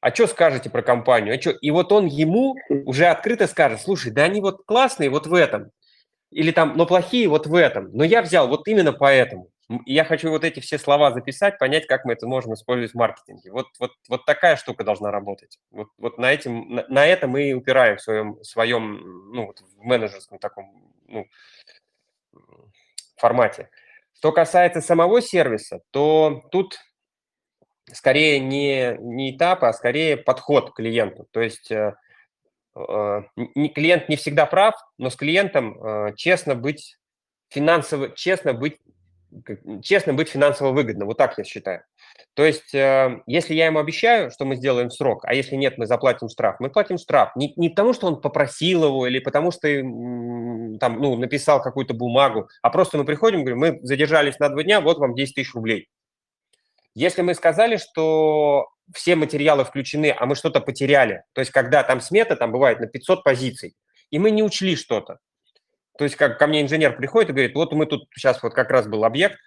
А 0.00 0.14
что 0.14 0.26
скажете 0.26 0.70
про 0.70 0.82
компанию? 0.82 1.36
А 1.36 1.40
что? 1.40 1.50
И 1.50 1.70
вот 1.70 1.92
он 1.92 2.06
ему 2.06 2.56
уже 2.86 3.06
открыто 3.06 3.46
скажет, 3.46 3.82
слушай, 3.82 4.10
да 4.10 4.24
они 4.24 4.40
вот 4.40 4.64
классные 4.64 5.10
вот 5.10 5.26
в 5.26 5.34
этом, 5.34 5.70
или 6.30 6.52
там, 6.52 6.76
но 6.76 6.86
плохие 6.86 7.28
вот 7.28 7.46
в 7.46 7.54
этом, 7.54 7.90
но 7.92 8.04
я 8.04 8.22
взял 8.22 8.48
вот 8.48 8.66
именно 8.68 8.92
поэтому. 8.92 9.50
Я 9.86 10.04
хочу 10.04 10.30
вот 10.30 10.44
эти 10.44 10.58
все 10.58 10.78
слова 10.78 11.12
записать, 11.12 11.58
понять, 11.58 11.86
как 11.86 12.04
мы 12.04 12.14
это 12.14 12.26
можем 12.26 12.54
использовать 12.54 12.90
в 12.92 12.96
маркетинге. 12.96 13.52
Вот, 13.52 13.66
вот, 13.78 13.92
вот 14.08 14.24
такая 14.24 14.56
штука 14.56 14.82
должна 14.82 15.12
работать. 15.12 15.60
Вот, 15.70 15.88
вот 15.96 16.18
на, 16.18 16.32
этим, 16.32 16.74
на, 16.74 16.84
на 16.88 17.06
это 17.06 17.28
мы 17.28 17.50
и 17.50 17.54
упираем 17.54 17.96
в 17.96 18.02
своем, 18.02 18.42
своем 18.42 19.30
ну, 19.32 19.46
вот 19.46 19.60
в 19.60 19.84
менеджерском 19.84 20.40
таком 20.40 20.92
ну, 21.06 21.26
формате. 23.16 23.70
Что 24.16 24.32
касается 24.32 24.80
самого 24.80 25.22
сервиса, 25.22 25.82
то 25.92 26.42
тут 26.50 26.78
скорее 27.92 28.40
не, 28.40 28.96
не 28.98 29.36
этап, 29.36 29.62
а 29.62 29.72
скорее 29.72 30.16
подход 30.16 30.72
к 30.72 30.76
клиенту. 30.76 31.28
То 31.30 31.40
есть 31.40 31.70
э, 31.70 31.94
клиент 33.74 34.08
не 34.08 34.16
всегда 34.16 34.46
прав, 34.46 34.74
но 34.98 35.10
с 35.10 35.16
клиентом 35.16 35.82
э, 35.82 36.14
честно 36.16 36.54
быть 36.54 36.96
финансово, 37.48 38.10
честно 38.10 38.52
быть 38.54 38.78
честно 39.82 40.12
быть 40.12 40.28
финансово 40.28 40.72
выгодно, 40.72 41.04
вот 41.04 41.16
так 41.16 41.38
я 41.38 41.44
считаю. 41.44 41.84
То 42.34 42.44
есть, 42.44 42.74
э, 42.74 43.22
если 43.26 43.54
я 43.54 43.66
ему 43.66 43.78
обещаю, 43.78 44.30
что 44.30 44.44
мы 44.44 44.56
сделаем 44.56 44.90
срок, 44.90 45.24
а 45.24 45.34
если 45.34 45.56
нет, 45.56 45.78
мы 45.78 45.86
заплатим 45.86 46.28
штраф, 46.28 46.56
мы 46.58 46.70
платим 46.70 46.98
штраф. 46.98 47.34
Не, 47.36 47.52
не 47.56 47.68
потому, 47.68 47.92
что 47.92 48.06
он 48.06 48.20
попросил 48.20 48.84
его 48.84 49.06
или 49.06 49.18
потому, 49.18 49.50
что 49.50 49.68
там, 49.68 51.00
ну, 51.00 51.16
написал 51.16 51.62
какую-то 51.62 51.94
бумагу, 51.94 52.48
а 52.62 52.70
просто 52.70 52.98
мы 52.98 53.04
приходим, 53.04 53.40
говорим, 53.40 53.58
мы 53.58 53.80
задержались 53.82 54.38
на 54.38 54.48
два 54.48 54.62
дня, 54.62 54.80
вот 54.80 54.98
вам 54.98 55.14
10 55.14 55.34
тысяч 55.34 55.54
рублей. 55.54 55.88
Если 56.94 57.22
мы 57.22 57.34
сказали, 57.34 57.76
что 57.76 58.68
все 58.94 59.16
материалы 59.16 59.64
включены, 59.64 60.14
а 60.16 60.26
мы 60.26 60.34
что-то 60.34 60.60
потеряли, 60.60 61.24
то 61.32 61.40
есть 61.40 61.50
когда 61.50 61.82
там 61.82 62.00
смета, 62.00 62.36
там 62.36 62.52
бывает 62.52 62.80
на 62.80 62.86
500 62.86 63.24
позиций, 63.24 63.74
и 64.10 64.18
мы 64.18 64.30
не 64.30 64.42
учли 64.42 64.76
что-то, 64.76 65.18
то 65.98 66.04
есть 66.04 66.16
как 66.16 66.38
ко 66.38 66.46
мне 66.46 66.62
инженер 66.62 66.96
приходит 66.96 67.30
и 67.30 67.32
говорит, 67.32 67.54
вот 67.54 67.72
мы 67.72 67.86
тут 67.86 68.08
сейчас 68.14 68.42
вот 68.42 68.54
как 68.54 68.70
раз 68.70 68.86
был 68.86 69.04
объект, 69.04 69.38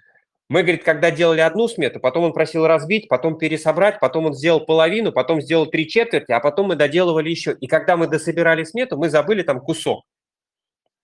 мы, 0.49 0.61
говорит, 0.61 0.83
когда 0.83 1.09
делали 1.09 1.39
одну 1.39 1.67
смету, 1.67 1.99
потом 1.99 2.25
он 2.25 2.33
просил 2.33 2.67
разбить, 2.67 3.07
потом 3.07 3.37
пересобрать, 3.37 3.99
потом 3.99 4.25
он 4.27 4.33
сделал 4.33 4.59
половину, 4.59 5.11
потом 5.11 5.41
сделал 5.41 5.65
три 5.67 5.87
четверти, 5.87 6.31
а 6.31 6.39
потом 6.39 6.67
мы 6.67 6.75
доделывали 6.75 7.29
еще. 7.29 7.57
И 7.59 7.67
когда 7.67 7.95
мы 7.97 8.07
дособирали 8.07 8.63
смету, 8.63 8.97
мы 8.97 9.09
забыли 9.09 9.41
там 9.43 9.61
кусок. 9.61 10.03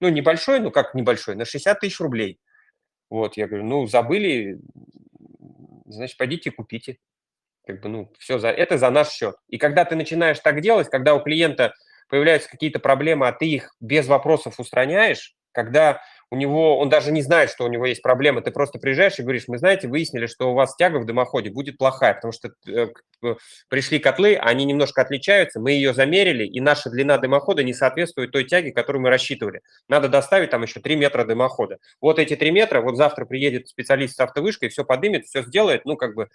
Ну, 0.01 0.09
небольшой, 0.09 0.59
ну 0.59 0.71
как 0.71 0.93
небольшой, 0.93 1.35
на 1.35 1.45
60 1.45 1.79
тысяч 1.79 1.99
рублей. 1.99 2.37
Вот, 3.09 3.37
я 3.37 3.47
говорю, 3.47 3.65
ну, 3.65 3.87
забыли, 3.87 4.59
значит, 5.85 6.17
пойдите 6.17 6.51
купите. 6.51 6.97
Как 7.69 7.81
бы, 7.81 7.89
ну, 7.89 8.11
все, 8.17 8.39
за, 8.39 8.47
это 8.49 8.79
за 8.79 8.89
наш 8.89 9.11
счет. 9.11 9.35
И 9.47 9.59
когда 9.59 9.85
ты 9.85 9.95
начинаешь 9.95 10.39
так 10.39 10.59
делать, 10.59 10.89
когда 10.89 11.13
у 11.13 11.21
клиента 11.21 11.75
появляются 12.09 12.49
какие-то 12.49 12.79
проблемы, 12.79 13.27
а 13.27 13.31
ты 13.31 13.45
их 13.45 13.75
без 13.79 14.07
вопросов 14.07 14.59
устраняешь, 14.59 15.35
когда 15.51 16.01
у 16.31 16.35
него, 16.35 16.77
он 16.77 16.89
даже 16.89 17.11
не 17.11 17.23
знает, 17.23 17.49
что 17.49 17.65
у 17.65 17.67
него 17.67 17.87
есть 17.87 18.03
проблемы, 18.03 18.41
ты 18.41 18.51
просто 18.51 18.77
приезжаешь 18.77 19.17
и 19.17 19.23
говоришь, 19.23 19.45
мы, 19.47 19.57
знаете, 19.57 19.87
выяснили, 19.87 20.27
что 20.27 20.51
у 20.51 20.53
вас 20.53 20.75
тяга 20.75 20.97
в 20.97 21.05
дымоходе 21.05 21.49
будет 21.49 21.77
плохая, 21.77 22.13
потому 22.13 22.31
что 22.31 22.51
э, 22.67 22.87
пришли 23.67 23.97
котлы, 23.97 24.35
они 24.35 24.65
немножко 24.65 25.01
отличаются, 25.01 25.59
мы 25.59 25.71
ее 25.71 25.93
замерили, 25.93 26.45
и 26.45 26.61
наша 26.61 26.91
длина 26.91 27.17
дымохода 27.17 27.63
не 27.63 27.73
соответствует 27.73 28.31
той 28.31 28.43
тяге, 28.43 28.71
которую 28.71 29.01
мы 29.01 29.09
рассчитывали. 29.09 29.61
Надо 29.87 30.07
доставить 30.07 30.51
там 30.51 30.61
еще 30.61 30.79
3 30.79 30.95
метра 30.97 31.23
дымохода. 31.25 31.79
Вот 31.99 32.19
эти 32.19 32.35
3 32.35 32.51
метра, 32.51 32.81
вот 32.81 32.95
завтра 32.95 33.25
приедет 33.25 33.67
специалист 33.67 34.15
с 34.15 34.19
автовышкой, 34.19 34.69
все 34.69 34.85
подымет, 34.85 35.25
все 35.25 35.41
сделает, 35.41 35.85
ну, 35.85 35.97
как 35.97 36.13
бы, 36.13 36.29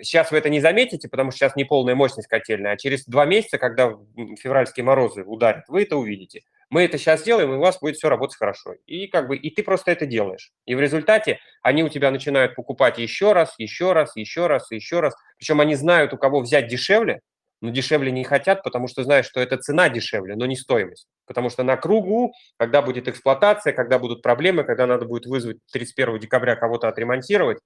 Сейчас 0.00 0.32
вы 0.32 0.38
это 0.38 0.50
не 0.50 0.58
заметите, 0.58 1.08
потому 1.08 1.30
что 1.30 1.38
сейчас 1.38 1.54
не 1.54 1.62
полная 1.62 1.94
мощность 1.94 2.26
котельная, 2.26 2.72
а 2.72 2.76
через 2.76 3.04
два 3.04 3.24
месяца, 3.24 3.56
когда 3.56 3.96
февральские 4.40 4.82
морозы 4.82 5.22
ударят, 5.22 5.66
вы 5.68 5.84
это 5.84 5.96
увидите 5.96 6.42
мы 6.74 6.82
это 6.82 6.98
сейчас 6.98 7.20
сделаем, 7.20 7.52
и 7.52 7.56
у 7.56 7.60
вас 7.60 7.78
будет 7.78 7.94
все 7.94 8.08
работать 8.08 8.36
хорошо. 8.36 8.74
И 8.86 9.06
как 9.06 9.28
бы, 9.28 9.36
и 9.36 9.48
ты 9.48 9.62
просто 9.62 9.92
это 9.92 10.06
делаешь. 10.06 10.50
И 10.66 10.74
в 10.74 10.80
результате 10.80 11.38
они 11.62 11.84
у 11.84 11.88
тебя 11.88 12.10
начинают 12.10 12.56
покупать 12.56 12.98
еще 12.98 13.32
раз, 13.32 13.54
еще 13.58 13.92
раз, 13.92 14.16
еще 14.16 14.48
раз, 14.48 14.72
еще 14.72 14.98
раз. 14.98 15.14
Причем 15.38 15.60
они 15.60 15.76
знают, 15.76 16.12
у 16.12 16.18
кого 16.18 16.40
взять 16.40 16.66
дешевле, 16.66 17.20
но 17.60 17.70
дешевле 17.70 18.10
не 18.10 18.24
хотят, 18.24 18.64
потому 18.64 18.88
что 18.88 19.04
знают, 19.04 19.24
что 19.24 19.38
это 19.38 19.56
цена 19.56 19.88
дешевле, 19.88 20.34
но 20.34 20.46
не 20.46 20.56
стоимость. 20.56 21.06
Потому 21.26 21.48
что 21.48 21.62
на 21.62 21.76
кругу, 21.76 22.32
когда 22.56 22.82
будет 22.82 23.06
эксплуатация, 23.06 23.72
когда 23.72 24.00
будут 24.00 24.20
проблемы, 24.20 24.64
когда 24.64 24.88
надо 24.88 25.06
будет 25.06 25.26
вызвать 25.26 25.58
31 25.72 26.18
декабря 26.18 26.56
кого-то 26.56 26.88
отремонтировать, 26.88 27.58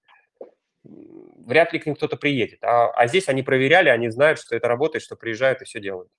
вряд 0.85 1.73
ли 1.73 1.79
к 1.79 1.87
ним 1.87 1.95
кто-то 1.95 2.19
приедет. 2.19 2.63
А, 2.63 2.91
а 2.91 3.07
здесь 3.07 3.31
они 3.31 3.43
проверяли, 3.43 3.89
они 3.89 4.11
знают, 4.11 4.39
что 4.39 4.55
это 4.55 4.69
работает, 4.69 5.03
что 5.03 5.17
приезжают 5.17 5.63
и 5.63 5.65
все 5.65 5.81
делают. 5.81 6.11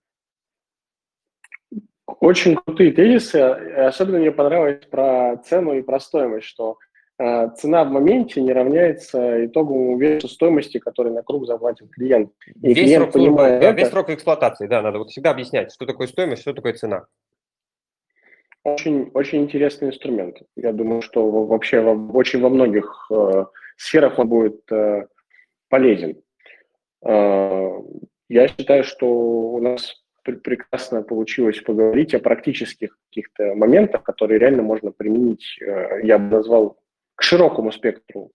Очень 2.20 2.56
крутые 2.56 2.92
тезисы. 2.92 3.36
Особенно 3.36 4.20
мне 4.20 4.32
понравилось 4.32 4.86
про 4.90 5.38
цену 5.38 5.74
и 5.74 5.82
про 5.82 6.00
стоимость, 6.00 6.48
что 6.48 6.78
э, 7.18 7.50
цена 7.58 7.84
в 7.84 7.92
моменте 7.92 8.42
не 8.42 8.54
равняется 8.54 9.46
итоговому 9.46 9.98
весу 9.98 10.28
стоимости, 10.28 10.80
который 10.80 11.12
на 11.12 11.24
круг 11.24 11.46
заплатит 11.46 11.90
клиент. 11.92 12.32
И 12.62 12.74
весь, 12.74 12.78
клиент 12.78 13.12
срок, 13.12 13.38
да, 13.38 13.50
это, 13.50 13.72
весь 13.72 13.90
срок 13.90 14.10
эксплуатации, 14.10 14.68
да, 14.68 14.82
надо 14.82 15.00
вот 15.00 15.10
всегда 15.10 15.32
объяснять, 15.32 15.72
что 15.74 15.86
такое 15.86 16.08
стоимость, 16.08 16.42
что 16.42 16.54
такое 16.54 16.74
цена. 16.74 17.06
Очень, 18.64 19.10
очень 19.14 19.44
интересный 19.44 19.90
инструмент. 19.90 20.42
Я 20.56 20.74
думаю, 20.74 21.02
что 21.02 21.30
вообще 21.46 21.80
во, 21.82 21.94
очень 22.12 22.42
во 22.42 22.50
многих 22.50 23.08
э, 23.10 23.46
сферах 23.78 24.20
он 24.20 24.28
будет 24.28 24.72
э, 24.72 25.08
полезен. 25.70 26.22
Э, 27.06 27.72
я 28.28 28.48
считаю, 28.48 28.84
что 28.84 29.08
у 29.08 29.62
нас 29.62 29.96
прекрасно 30.24 31.04
получилось 31.04 31.60
поговорить 31.60 32.14
о 32.14 32.20
практических 32.20 32.98
каких-то 33.10 33.56
моментах, 33.56 34.04
которые 34.04 34.40
реально 34.40 34.64
можно 34.64 34.92
применить, 34.92 35.58
э, 35.62 36.02
я 36.04 36.18
бы 36.18 36.38
назвал, 36.38 36.78
к 37.16 37.24
широкому 37.24 37.72
спектру 37.72 38.32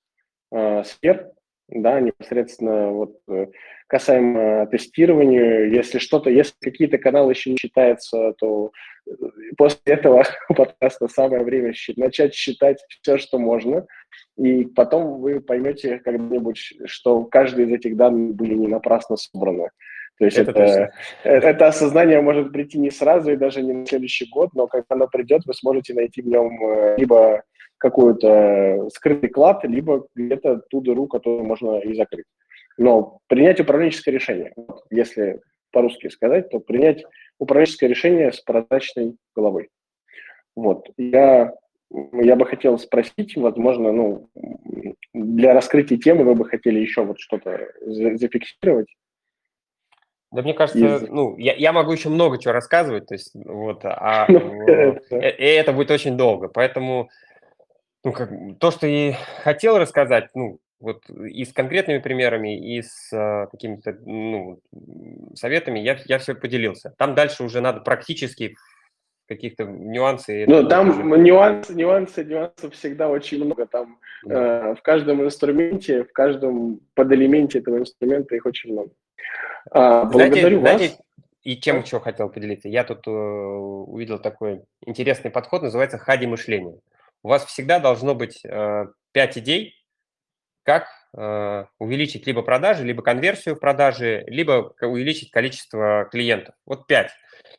э, 0.53 0.85
сфер, 0.85 1.31
да, 1.69 2.01
непосредственно 2.01 2.91
вот 2.91 3.19
э, 3.29 3.47
касаемо 3.87 4.67
тестирования, 4.67 5.65
если 5.65 5.99
что-то, 5.99 6.31
если 6.31 6.55
какие-то 6.61 6.99
каналы 6.99 7.33
еще 7.33 7.51
не 7.51 7.57
считаются, 7.57 8.35
то 8.39 8.73
после 9.57 9.81
этого 9.87 10.25
подкаста 10.49 11.09
самое 11.09 11.43
время 11.43 11.73
начать 11.97 12.35
считать 12.35 12.85
все, 12.89 13.19
что 13.19 13.39
можно, 13.39 13.87
и 14.37 14.65
потом 14.65 15.21
вы 15.21 15.41
поймете 15.41 15.99
когда-нибудь, 15.99 16.75
что 16.87 17.25
каждый 17.25 17.67
из 17.67 17.73
этих 17.73 17.97
данных 17.97 18.35
были 18.35 18.55
не 18.55 18.69
напрасно 18.69 19.17
собраны. 19.17 19.71
То 20.19 20.27
есть 20.27 20.39
это, 20.39 20.53
это, 20.53 20.93
это, 21.25 21.49
это 21.49 21.67
осознание 21.67 22.21
может 22.21 22.53
прийти 22.53 22.79
не 22.79 22.91
сразу 22.91 23.33
и 23.33 23.37
даже 23.37 23.63
не 23.63 23.73
на 23.73 23.87
следующий 23.87 24.29
год, 24.31 24.51
но 24.55 24.69
когда 24.69 24.87
оно 24.91 25.09
придет, 25.09 25.43
вы 25.45 25.55
сможете 25.55 25.93
найти 25.95 26.23
в 26.23 26.27
нем 26.27 26.65
э, 26.65 26.97
либо 26.99 27.43
какой-то 27.79 28.89
скрытый 28.95 29.29
клад, 29.29 29.65
либо 29.65 30.07
где-то 30.15 30.63
ту 30.71 30.81
дыру, 30.81 31.09
которую 31.09 31.45
можно 31.45 31.79
и 31.79 31.95
закрыть. 31.95 32.27
Но 32.79 33.19
принять 33.27 33.61
управленческое 33.61 34.15
решение, 34.15 34.55
если 34.91 35.41
по-русски 35.73 36.09
сказать, 36.09 36.49
то 36.51 36.61
принять 36.61 37.05
управленческое 37.39 37.91
решение 37.91 38.33
с 38.33 38.41
прозрачной 38.41 39.17
головой. 39.35 39.69
Вот. 40.55 40.89
Я, 40.97 41.53
я 41.91 42.37
бы 42.37 42.47
хотел 42.47 42.79
спросить, 42.79 43.37
возможно, 43.37 43.93
ну, 43.93 44.29
для 45.13 45.53
раскрытия 45.53 45.99
темы 45.99 46.25
вы 46.25 46.37
бы 46.37 46.45
хотели 46.45 46.79
еще 46.79 47.05
вот 47.05 47.19
что-то 47.19 47.69
зафиксировать? 47.83 48.87
Да 50.35 50.43
мне 50.43 50.53
кажется, 50.53 50.97
из... 50.97 51.09
ну, 51.09 51.37
я, 51.39 51.55
я 51.55 51.73
могу 51.73 51.93
еще 51.93 52.09
много 52.09 52.39
чего 52.39 52.53
рассказывать, 52.53 53.07
то 53.07 53.15
есть, 53.15 53.31
вот, 53.35 53.85
а 53.85 54.27
ну, 54.29 54.67
это. 54.67 55.17
И 55.17 55.45
это 55.45 55.73
будет 55.73 55.93
очень 55.93 56.17
долго, 56.17 56.49
поэтому 56.49 57.09
Ну, 58.05 58.13
как, 58.13 58.31
то, 58.59 58.73
что 58.73 58.89
и 58.89 59.13
хотел 59.45 59.79
рассказать, 59.79 60.31
ну, 60.35 60.59
вот 60.81 61.09
и 61.09 61.45
с 61.45 61.53
конкретными 61.53 61.99
примерами, 61.99 62.59
и 62.59 62.83
с 62.83 63.13
а, 63.13 63.47
какими-то 63.47 63.97
ну, 64.05 64.61
советами 65.37 65.79
я, 65.79 65.99
я 66.05 66.19
все 66.19 66.35
поделился. 66.35 66.95
Там 66.99 67.15
дальше 67.15 67.45
уже 67.45 67.61
надо 67.61 67.81
практически 67.81 68.57
каких-то 69.29 69.65
нюансы. 69.65 70.45
Ну, 70.49 70.69
там 70.69 70.91
уже... 70.91 71.03
нюансы, 71.03 71.75
нюансы, 71.75 72.25
нюансов 72.25 72.75
всегда 72.75 73.09
очень 73.09 73.43
много. 73.43 73.67
Там 73.67 73.99
да. 74.25 74.73
э, 74.73 74.75
в 74.75 74.83
каждом 74.83 75.23
инструменте, 75.23 76.05
в 76.05 76.13
каждом 76.13 76.81
подэлементе 76.95 77.61
этого 77.61 77.79
инструмента 77.79 78.35
их 78.35 78.45
очень 78.45 78.73
много. 78.73 78.91
А, 79.71 80.05
благодарю 80.05 80.61
знаете, 80.61 80.89
вас. 80.89 80.99
и 81.43 81.57
чем 81.57 81.81
еще 81.81 82.01
хотел 82.01 82.29
поделиться? 82.29 82.69
Я 82.69 82.85
тут 82.85 83.07
э, 83.07 83.11
увидел 83.11 84.19
такой 84.19 84.63
интересный 84.85 85.31
подход, 85.31 85.63
называется 85.63 85.99
хади 85.99 86.27
мышления. 86.27 86.79
У 87.23 87.29
вас 87.29 87.45
всегда 87.45 87.79
должно 87.81 88.15
быть 88.15 88.45
э, 88.45 88.87
5 89.13 89.39
идей, 89.39 89.75
как 90.63 90.87
э, 91.17 91.65
увеличить 91.79 92.27
либо 92.27 92.43
продажи, 92.43 92.85
либо 92.85 93.03
конверсию 93.03 93.57
в 93.57 93.61
продаже, 93.61 94.25
либо 94.27 94.75
увеличить 94.81 95.31
количество 95.31 96.07
клиентов. 96.11 96.55
Вот 96.67 96.87
5. 96.87 97.11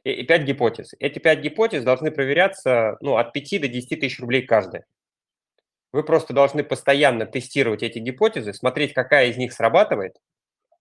И, 0.03 0.11
и 0.11 0.23
5 0.23 0.43
гипотез. 0.43 0.93
Эти 0.99 1.19
5 1.19 1.39
гипотез 1.39 1.83
должны 1.83 2.11
проверяться 2.11 2.97
ну, 3.01 3.17
от 3.17 3.33
5 3.33 3.61
до 3.61 3.67
10 3.67 3.99
тысяч 3.99 4.19
рублей 4.19 4.43
каждая. 4.43 4.85
Вы 5.91 6.03
просто 6.03 6.33
должны 6.33 6.63
постоянно 6.63 7.25
тестировать 7.25 7.81
эти 7.81 7.99
гипотезы, 7.99 8.53
смотреть, 8.53 8.93
какая 8.93 9.27
из 9.27 9.37
них 9.37 9.53
срабатывает, 9.53 10.17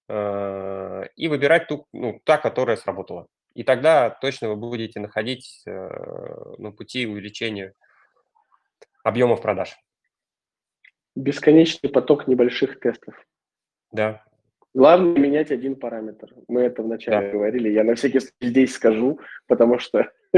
и 0.06 1.28
выбирать 1.28 1.66
ту, 1.66 1.86
ну, 1.92 2.20
та, 2.24 2.36
которая 2.36 2.76
сработала. 2.76 3.26
И 3.54 3.62
тогда 3.62 4.10
точно 4.10 4.48
вы 4.48 4.56
будете 4.56 5.00
находить 5.00 5.62
э, 5.66 5.88
ну, 6.58 6.72
пути 6.72 7.06
увеличения 7.06 7.72
объемов 9.04 9.42
продаж. 9.42 9.76
Бесконечный 11.14 11.88
поток 11.88 12.26
небольших 12.26 12.80
тестов. 12.80 13.14
Да. 13.92 14.24
Главное 14.74 15.16
менять 15.16 15.52
один 15.52 15.76
параметр. 15.76 16.34
Мы 16.48 16.62
это 16.62 16.82
вначале 16.82 17.28
да. 17.28 17.32
говорили. 17.32 17.68
Я 17.68 17.84
на 17.84 17.94
всякий 17.94 18.18
случай 18.18 18.34
здесь 18.40 18.74
скажу, 18.74 19.20
потому 19.46 19.78
что 19.78 20.10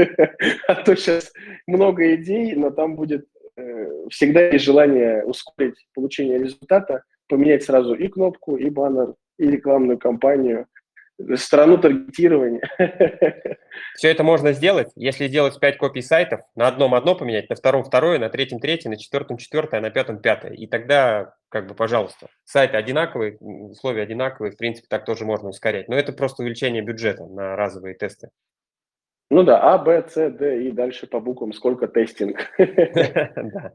а 0.67 0.75
то 0.75 0.95
сейчас 0.95 1.33
много 1.65 2.13
идей, 2.13 2.53
но 2.53 2.69
там 2.69 2.95
будет 2.95 3.27
э, 3.55 4.07
всегда 4.11 4.41
есть 4.49 4.63
желание 4.63 5.25
ускорить 5.25 5.87
получение 5.95 6.37
результата, 6.37 7.03
поменять 7.27 7.63
сразу 7.63 7.95
и 7.95 8.07
кнопку, 8.07 8.57
и 8.57 8.69
баннер, 8.69 9.15
и 9.37 9.49
рекламную 9.49 9.97
кампанию, 9.97 10.67
страну 11.35 11.77
таргетирования. 11.77 12.61
Все 13.95 14.09
это 14.09 14.23
можно 14.23 14.51
сделать, 14.53 14.91
если 14.95 15.27
сделать 15.27 15.59
5 15.59 15.77
копий 15.77 16.01
сайтов, 16.01 16.41
на 16.55 16.67
одном 16.67 16.93
одно 16.93 17.15
поменять, 17.15 17.49
на 17.49 17.55
втором 17.55 17.83
второе, 17.83 18.19
на 18.19 18.29
третьем 18.29 18.59
третье, 18.59 18.89
на 18.89 18.97
четвертом 18.97 19.37
четвертое, 19.37 19.77
а 19.77 19.81
на 19.81 19.89
пятом 19.89 20.19
пятое. 20.19 20.53
И 20.53 20.67
тогда, 20.67 21.33
как 21.49 21.67
бы, 21.67 21.73
пожалуйста, 21.73 22.27
сайты 22.43 22.77
одинаковые, 22.77 23.37
условия 23.39 24.03
одинаковые, 24.03 24.51
в 24.51 24.57
принципе, 24.57 24.87
так 24.89 25.05
тоже 25.05 25.25
можно 25.25 25.49
ускорять. 25.49 25.87
Но 25.87 25.95
это 25.95 26.13
просто 26.13 26.43
увеличение 26.43 26.83
бюджета 26.83 27.25
на 27.25 27.55
разовые 27.55 27.95
тесты. 27.95 28.29
Ну 29.29 29.43
да, 29.43 29.73
А, 29.73 29.77
Б, 29.77 30.05
С, 30.07 30.29
Д 30.29 30.63
и 30.63 30.71
дальше 30.71 31.05
по 31.05 31.19
буквам 31.19 31.51
сколько 31.51 31.87
тестинг. 31.87 32.37
Да. 32.57 33.73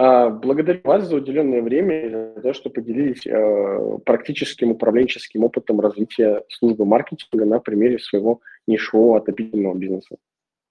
А, 0.00 0.30
благодарю 0.30 0.80
вас 0.84 1.08
за 1.08 1.16
уделенное 1.16 1.60
время 1.60 2.06
и 2.06 2.10
за 2.10 2.40
то, 2.40 2.52
что 2.52 2.70
поделились 2.70 3.26
э, 3.26 3.98
практическим 4.06 4.70
управленческим 4.70 5.42
опытом 5.42 5.80
развития 5.80 6.44
службы 6.48 6.84
маркетинга 6.84 7.44
на 7.44 7.58
примере 7.58 7.98
своего 7.98 8.40
нишевого 8.68 9.18
отопительного 9.18 9.74
бизнеса. 9.74 10.16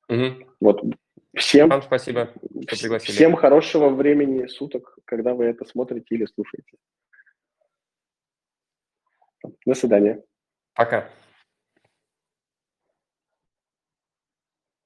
Угу. 0.07 0.47
Вот 0.61 0.81
всем, 1.35 1.67
Вам 1.67 1.81
спасибо, 1.81 2.29
что 2.67 2.79
пригласили. 2.79 3.15
Всем 3.15 3.35
хорошего 3.35 3.89
времени 3.89 4.47
суток, 4.47 4.97
когда 5.03 5.33
вы 5.33 5.43
это 5.43 5.65
смотрите 5.65 6.15
или 6.15 6.25
слушаете. 6.25 6.77
До 9.65 9.73
свидания. 9.73 10.23
Пока. 10.73 11.09